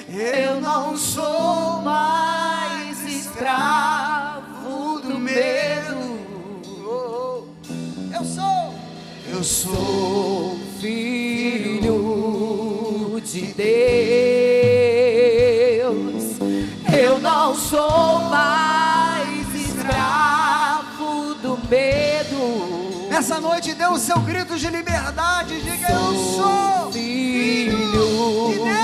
Eu 0.10 0.62
não 0.62 0.96
sou 0.96 1.82
mais 1.82 3.04
escravo 3.04 5.02
do 5.02 5.20
medo. 5.20 6.18
Eu 8.14 8.24
sou. 8.24 8.74
Eu 9.30 9.44
sou 9.44 10.58
filho 10.80 11.98
de 13.22 13.42
Deus. 13.48 13.68
Eu 16.98 17.20
não 17.20 17.54
sou 17.54 18.22
mais 18.30 19.54
escravo 19.54 21.36
do 21.36 21.60
medo. 21.70 23.10
Nessa 23.10 23.42
noite 23.42 23.74
dê 23.74 23.88
o 23.88 23.98
seu 23.98 24.22
grito 24.22 24.58
de 24.58 24.70
liberdade. 24.70 25.60
Diga: 25.62 25.92
Eu 25.92 26.14
sou 26.16 26.92
filho 26.94 28.54
Eu 28.54 28.66
não 28.66 28.77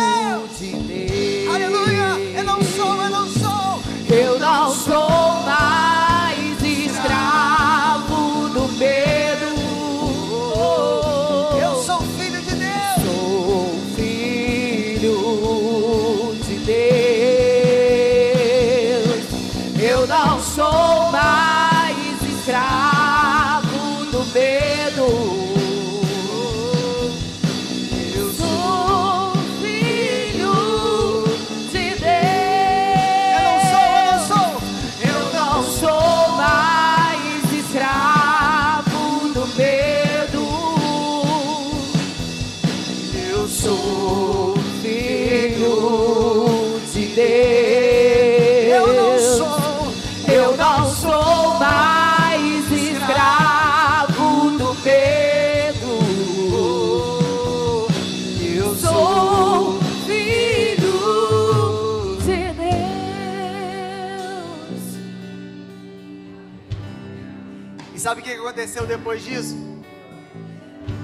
sou 4.70 5.33
aconteceu 68.08 68.86
depois 68.86 69.24
disso? 69.24 69.56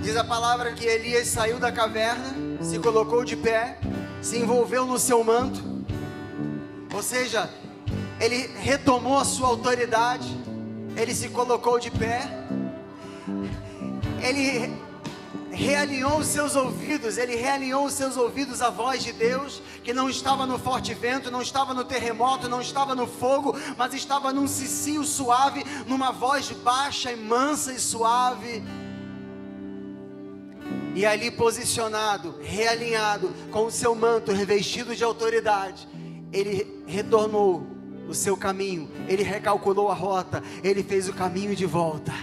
Diz 0.02 0.18
a 0.18 0.24
palavra 0.24 0.74
que 0.74 0.86
Elias 0.86 1.28
saiu 1.28 1.58
da 1.58 1.72
caverna, 1.72 2.36
se 2.62 2.78
colocou 2.80 3.24
de 3.24 3.38
pé, 3.38 3.80
se 4.22 4.38
envolveu 4.38 4.86
no 4.86 5.00
seu 5.00 5.24
manto, 5.24 5.64
ou 6.94 7.02
seja, 7.02 7.50
ele 8.20 8.48
retomou 8.58 9.18
a 9.18 9.24
sua 9.24 9.48
autoridade, 9.48 10.28
ele 10.98 11.16
se 11.16 11.30
colocou 11.30 11.80
de 11.80 11.90
pé, 11.90 12.22
ele 14.22 14.78
realinhou 15.60 16.20
os 16.20 16.28
seus 16.28 16.56
ouvidos, 16.56 17.18
ele 17.18 17.36
realinhou 17.36 17.86
os 17.86 17.94
seus 17.94 18.16
ouvidos 18.16 18.62
à 18.62 18.70
voz 18.70 19.04
de 19.04 19.12
Deus, 19.12 19.62
que 19.84 19.94
não 19.94 20.10
estava 20.10 20.46
no 20.46 20.58
forte 20.58 20.94
vento, 20.94 21.30
não 21.30 21.42
estava 21.42 21.74
no 21.74 21.84
terremoto, 21.84 22.48
não 22.48 22.62
estava 22.62 22.96
no 22.96 23.06
fogo, 23.06 23.54
mas 23.78 23.94
estava 23.94 24.32
num 24.32 24.48
cicio 24.48 25.04
suave, 25.04 25.66
numa 25.86 26.12
voz 26.12 26.50
baixa 26.52 27.12
e 27.12 27.18
mansa 27.18 27.74
e 27.74 27.80
suave. 27.80 28.64
E 30.96 31.06
ali 31.06 31.30
posicionado, 31.30 32.36
realinhado, 32.42 33.34
com 33.52 33.66
o 33.66 33.72
seu 33.72 33.94
manto 33.94 34.32
revestido 34.32 34.96
de 34.96 35.04
autoridade, 35.04 35.90
ele 36.32 36.84
retornou 36.88 37.68
o 38.08 38.14
seu 38.14 38.38
caminho, 38.38 38.90
ele 39.10 39.24
recalculou 39.24 39.92
a 39.92 39.94
rota, 39.94 40.42
ele 40.64 40.84
fez 40.84 41.10
o 41.10 41.14
caminho 41.14 41.54
de 41.54 41.66
volta. 41.66 42.14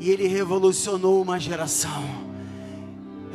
E 0.00 0.10
ele 0.10 0.26
revolucionou 0.26 1.22
uma 1.22 1.38
geração. 1.38 2.25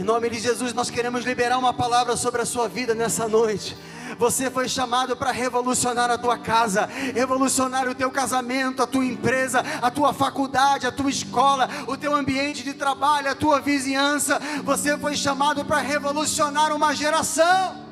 Em 0.01 0.03
nome 0.03 0.31
de 0.31 0.39
Jesus, 0.39 0.73
nós 0.73 0.89
queremos 0.89 1.23
liberar 1.23 1.59
uma 1.59 1.71
palavra 1.71 2.17
sobre 2.17 2.41
a 2.41 2.45
sua 2.45 2.67
vida 2.67 2.95
nessa 2.95 3.27
noite. 3.27 3.77
Você 4.17 4.49
foi 4.49 4.67
chamado 4.67 5.15
para 5.15 5.29
revolucionar 5.29 6.09
a 6.09 6.17
tua 6.17 6.39
casa, 6.39 6.87
revolucionar 7.13 7.87
o 7.87 7.93
teu 7.93 8.09
casamento, 8.09 8.81
a 8.81 8.87
tua 8.87 9.05
empresa, 9.05 9.63
a 9.79 9.91
tua 9.91 10.11
faculdade, 10.11 10.87
a 10.87 10.91
tua 10.91 11.11
escola, 11.11 11.69
o 11.87 11.95
teu 11.95 12.15
ambiente 12.15 12.63
de 12.63 12.73
trabalho, 12.73 13.29
a 13.29 13.35
tua 13.35 13.61
vizinhança. 13.61 14.39
Você 14.63 14.97
foi 14.97 15.15
chamado 15.15 15.63
para 15.63 15.77
revolucionar 15.77 16.75
uma 16.75 16.95
geração. 16.95 17.85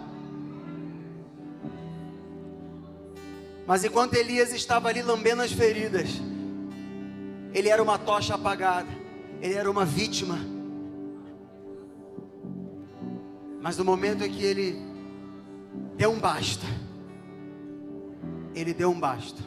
Mas 3.68 3.84
enquanto 3.84 4.16
Elias 4.16 4.52
estava 4.52 4.90
ali 4.90 5.04
lambendo 5.04 5.44
as 5.44 5.52
feridas, 5.52 6.10
ele 7.54 7.70
era 7.70 7.84
uma 7.84 8.00
tocha 8.00 8.34
apagada, 8.34 8.90
ele 9.44 9.54
era 9.54 9.70
uma 9.70 9.86
vítima 9.86 10.58
mas 13.62 13.78
no 13.78 13.84
momento 13.84 14.24
em 14.24 14.32
que 14.32 14.44
ele 14.44 14.80
deu 15.98 16.12
um 16.12 16.20
basta, 16.20 16.66
ele 18.56 18.74
deu 18.74 18.90
um 18.92 19.00
basta. 19.00 19.42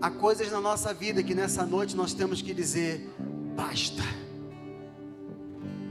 Há 0.00 0.10
coisas 0.10 0.50
na 0.50 0.60
nossa 0.60 0.92
vida 0.92 1.22
que 1.22 1.34
nessa 1.34 1.64
noite 1.64 1.96
nós 1.96 2.12
temos 2.12 2.42
que 2.42 2.52
dizer: 2.52 3.14
basta, 3.54 4.02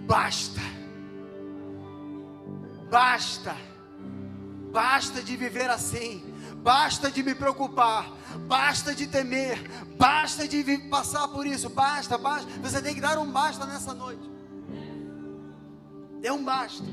basta, 0.06 0.62
basta, 2.90 3.56
basta 4.72 5.22
de 5.22 5.36
viver 5.38 5.70
assim, 5.70 6.22
basta 6.58 7.10
de 7.10 7.24
me 7.24 7.34
preocupar, 7.34 8.14
basta 8.48 8.94
de 8.94 9.08
temer, 9.08 9.60
basta 9.98 10.48
de 10.48 10.78
passar 10.90 11.30
por 11.30 11.48
isso, 11.48 11.70
basta, 11.70 12.18
basta. 12.18 12.52
Você 12.62 12.82
tem 12.82 12.94
que 12.94 13.02
dar 13.02 13.18
um 13.18 13.32
basta 13.32 13.66
nessa 13.66 13.94
noite. 13.94 14.35
Dê 16.26 16.32
um 16.32 16.44
basta. 16.44 16.84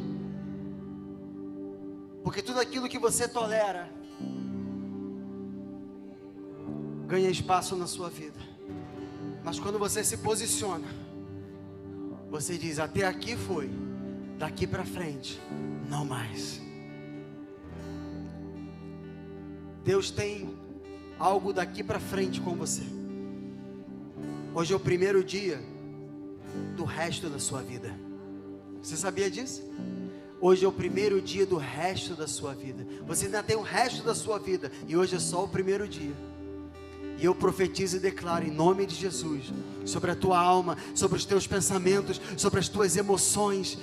Porque 2.23 2.43
tudo 2.43 2.61
aquilo 2.61 2.87
que 2.87 2.99
você 2.99 3.27
tolera 3.27 3.91
ganha 7.07 7.31
espaço 7.31 7.75
na 7.75 7.87
sua 7.87 8.11
vida. 8.11 8.39
Mas 9.43 9.59
quando 9.59 9.79
você 9.79 10.05
se 10.05 10.19
posiciona, 10.19 10.87
você 12.29 12.59
diz: 12.59 12.79
Até 12.79 13.07
aqui 13.07 13.35
foi, 13.35 13.71
daqui 14.39 14.67
para 14.67 14.85
frente, 14.85 15.41
não 15.89 16.05
mais. 16.05 16.61
Deus 19.83 20.11
tem 20.11 20.55
algo 21.19 21.55
daqui 21.55 21.83
para 21.83 21.99
frente 21.99 22.39
com 22.39 22.55
você. 22.55 22.85
Hoje 24.55 24.75
é 24.75 24.77
o 24.77 24.81
primeiro 24.81 25.25
dia 25.25 25.59
do 26.77 26.85
resto 26.85 27.31
da 27.31 27.39
sua 27.39 27.63
vida. 27.63 28.12
Você 28.83 28.97
sabia 28.97 29.31
disso? 29.31 29.63
Hoje 30.41 30.65
é 30.65 30.69
o 30.69 30.73
primeiro 30.73 31.23
dia 31.23 31.47
do 31.47 31.57
resto 31.57 32.15
da 32.15 32.27
sua 32.27 32.53
vida. 32.53 32.85
Você 33.07 33.27
ainda 33.27 33.43
tem 33.43 33.55
o 33.55 33.63
resto 33.63 34.03
da 34.03 34.13
sua 34.13 34.41
vida. 34.41 34.73
E 34.89 34.97
hoje 34.97 35.15
é 35.15 35.21
só 35.21 35.45
o 35.45 35.49
primeiro 35.49 35.87
dia. 35.87 36.13
E 37.17 37.25
eu 37.25 37.33
profetizo 37.33 37.97
e 37.97 38.01
declaro 38.01 38.45
em 38.45 38.51
nome 38.51 38.85
de 38.85 38.97
Jesus 38.97 39.53
sobre 39.85 40.11
a 40.11 40.17
tua 40.17 40.41
alma, 40.41 40.77
sobre 40.97 41.17
os 41.17 41.25
teus 41.25 41.47
pensamentos, 41.47 42.21
sobre 42.37 42.59
as 42.59 42.69
tuas 42.69 42.97
emoções, 42.97 43.79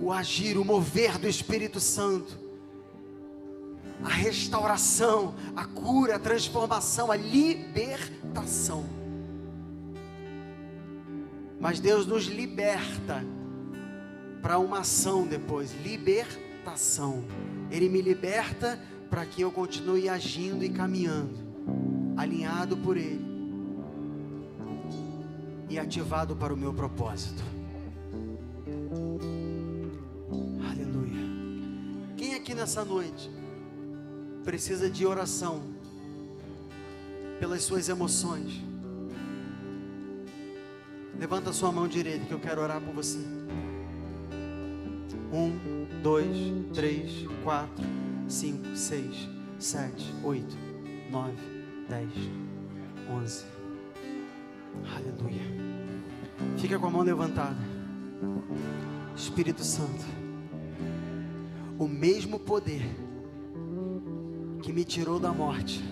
o 0.00 0.12
agir, 0.12 0.58
o 0.58 0.64
mover 0.64 1.16
do 1.16 1.28
Espírito 1.28 1.78
Santo, 1.78 2.36
a 4.02 4.08
restauração, 4.08 5.36
a 5.54 5.64
cura, 5.66 6.16
a 6.16 6.18
transformação, 6.18 7.12
a 7.12 7.16
libertação. 7.16 8.84
Mas 11.60 11.78
Deus 11.78 12.06
nos 12.06 12.24
liberta 12.24 13.24
para 14.40 14.58
uma 14.58 14.80
ação 14.80 15.26
depois, 15.26 15.72
libertação. 15.82 17.24
Ele 17.70 17.88
me 17.88 18.00
liberta 18.00 18.80
para 19.08 19.26
que 19.26 19.42
eu 19.42 19.50
continue 19.50 20.08
agindo 20.08 20.64
e 20.64 20.68
caminhando, 20.68 21.36
alinhado 22.16 22.76
por 22.76 22.96
Ele 22.96 23.28
e 25.68 25.78
ativado 25.78 26.34
para 26.34 26.52
o 26.52 26.56
meu 26.56 26.74
propósito. 26.74 27.42
Aleluia. 30.68 31.20
Quem 32.16 32.34
aqui 32.34 32.54
nessa 32.54 32.84
noite 32.84 33.30
precisa 34.44 34.90
de 34.90 35.06
oração 35.06 35.62
pelas 37.38 37.62
suas 37.62 37.88
emoções? 37.88 38.62
Levanta 41.18 41.52
sua 41.52 41.70
mão 41.70 41.86
direita 41.86 42.24
que 42.24 42.32
eu 42.32 42.40
quero 42.40 42.62
orar 42.62 42.80
por 42.80 42.94
você. 42.94 43.18
Um, 45.32 45.86
dois, 46.02 46.36
três, 46.74 47.26
quatro, 47.44 47.84
cinco, 48.28 48.74
seis, 48.74 49.28
sete, 49.58 50.12
oito, 50.24 50.56
nove, 51.10 51.36
dez, 51.88 52.10
onze. 53.08 53.44
Aleluia. 54.94 55.42
Fica 56.58 56.78
com 56.78 56.86
a 56.86 56.90
mão 56.90 57.02
levantada. 57.02 57.56
Espírito 59.14 59.62
Santo, 59.62 60.04
o 61.78 61.86
mesmo 61.86 62.38
poder 62.38 62.82
que 64.62 64.72
me 64.72 64.84
tirou 64.84 65.20
da 65.20 65.32
morte, 65.32 65.84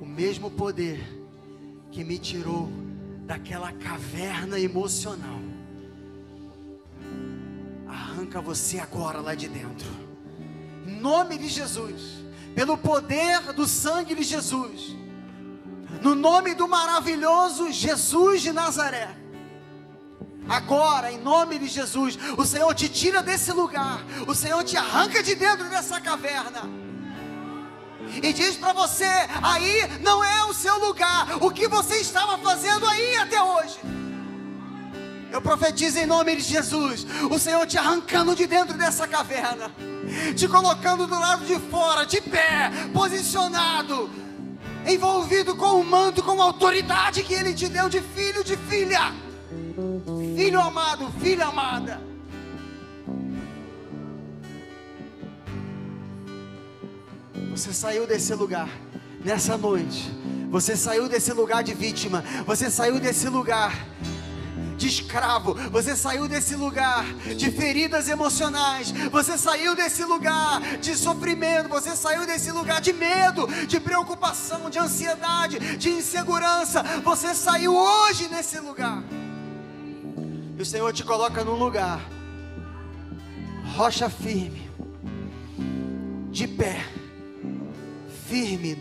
o 0.00 0.04
mesmo 0.06 0.50
poder 0.50 1.00
que 1.90 2.04
me 2.04 2.18
tirou 2.18 2.68
daquela 3.26 3.72
caverna 3.72 4.58
emocional, 4.58 5.38
arranca 8.22 8.40
você 8.40 8.78
agora 8.78 9.20
lá 9.20 9.34
de 9.34 9.48
dentro, 9.48 9.88
em 10.86 11.00
nome 11.00 11.36
de 11.36 11.48
Jesus, 11.48 12.22
pelo 12.54 12.78
poder 12.78 13.52
do 13.52 13.66
sangue 13.66 14.14
de 14.14 14.22
Jesus, 14.22 14.96
no 16.00 16.14
nome 16.14 16.54
do 16.54 16.68
maravilhoso 16.68 17.72
Jesus 17.72 18.42
de 18.42 18.52
Nazaré. 18.52 19.16
Agora, 20.48 21.10
em 21.10 21.18
nome 21.18 21.58
de 21.58 21.66
Jesus, 21.66 22.18
o 22.36 22.44
Senhor 22.44 22.72
te 22.74 22.88
tira 22.88 23.22
desse 23.22 23.52
lugar, 23.52 24.04
o 24.26 24.34
Senhor 24.34 24.62
te 24.62 24.76
arranca 24.76 25.22
de 25.22 25.34
dentro 25.34 25.68
dessa 25.68 26.00
caverna. 26.00 26.62
E 28.22 28.32
diz 28.32 28.56
para 28.56 28.72
você: 28.72 29.06
aí 29.42 29.98
não 30.00 30.22
é 30.22 30.44
o 30.44 30.54
seu 30.54 30.78
lugar, 30.78 31.42
o 31.42 31.50
que 31.50 31.68
você 31.68 31.96
estava 31.98 32.38
fazendo 32.38 32.86
aí 32.86 33.16
até 33.16 33.42
hoje. 33.42 33.78
Eu 35.32 35.40
profetizo 35.40 35.98
em 35.98 36.04
nome 36.04 36.36
de 36.36 36.42
Jesus, 36.42 37.06
o 37.30 37.38
Senhor 37.38 37.66
te 37.66 37.78
arrancando 37.78 38.36
de 38.36 38.46
dentro 38.46 38.76
dessa 38.76 39.08
caverna, 39.08 39.70
te 40.36 40.46
colocando 40.46 41.06
do 41.06 41.18
lado 41.18 41.46
de 41.46 41.58
fora, 41.70 42.04
de 42.04 42.20
pé, 42.20 42.70
posicionado, 42.92 44.10
envolvido 44.86 45.56
com 45.56 45.80
o 45.80 45.84
manto, 45.84 46.22
com 46.22 46.40
a 46.40 46.44
autoridade 46.44 47.22
que 47.22 47.32
Ele 47.32 47.54
te 47.54 47.66
deu 47.66 47.88
de 47.88 48.02
filho, 48.02 48.44
de 48.44 48.58
filha, 48.58 49.10
filho 50.36 50.60
amado, 50.60 51.10
filha 51.18 51.46
amada. 51.46 51.98
Você 57.52 57.72
saiu 57.72 58.06
desse 58.06 58.34
lugar 58.34 58.68
nessa 59.24 59.56
noite. 59.56 60.10
Você 60.50 60.76
saiu 60.76 61.08
desse 61.08 61.32
lugar 61.32 61.62
de 61.62 61.72
vítima. 61.72 62.22
Você 62.46 62.70
saiu 62.70 63.00
desse 63.00 63.28
lugar 63.28 63.72
de 64.82 64.88
escravo, 64.88 65.54
você 65.70 65.94
saiu 65.94 66.26
desse 66.26 66.56
lugar 66.56 67.04
de 67.36 67.52
feridas 67.52 68.08
emocionais, 68.08 68.90
você 69.12 69.38
saiu 69.38 69.76
desse 69.76 70.04
lugar 70.04 70.60
de 70.78 70.96
sofrimento, 70.96 71.68
você 71.68 71.94
saiu 71.94 72.26
desse 72.26 72.50
lugar 72.50 72.80
de 72.80 72.92
medo, 72.92 73.46
de 73.68 73.78
preocupação, 73.78 74.68
de 74.68 74.80
ansiedade, 74.80 75.76
de 75.76 75.90
insegurança. 75.90 76.82
Você 77.04 77.32
saiu 77.32 77.76
hoje 77.76 78.26
desse 78.26 78.58
lugar. 78.58 79.04
E 80.58 80.60
o 80.60 80.66
Senhor 80.66 80.92
te 80.92 81.04
coloca 81.04 81.44
num 81.44 81.54
lugar, 81.54 82.00
rocha 83.76 84.10
firme, 84.10 84.68
de 86.30 86.48
pé, 86.48 86.84
firme 88.28 88.70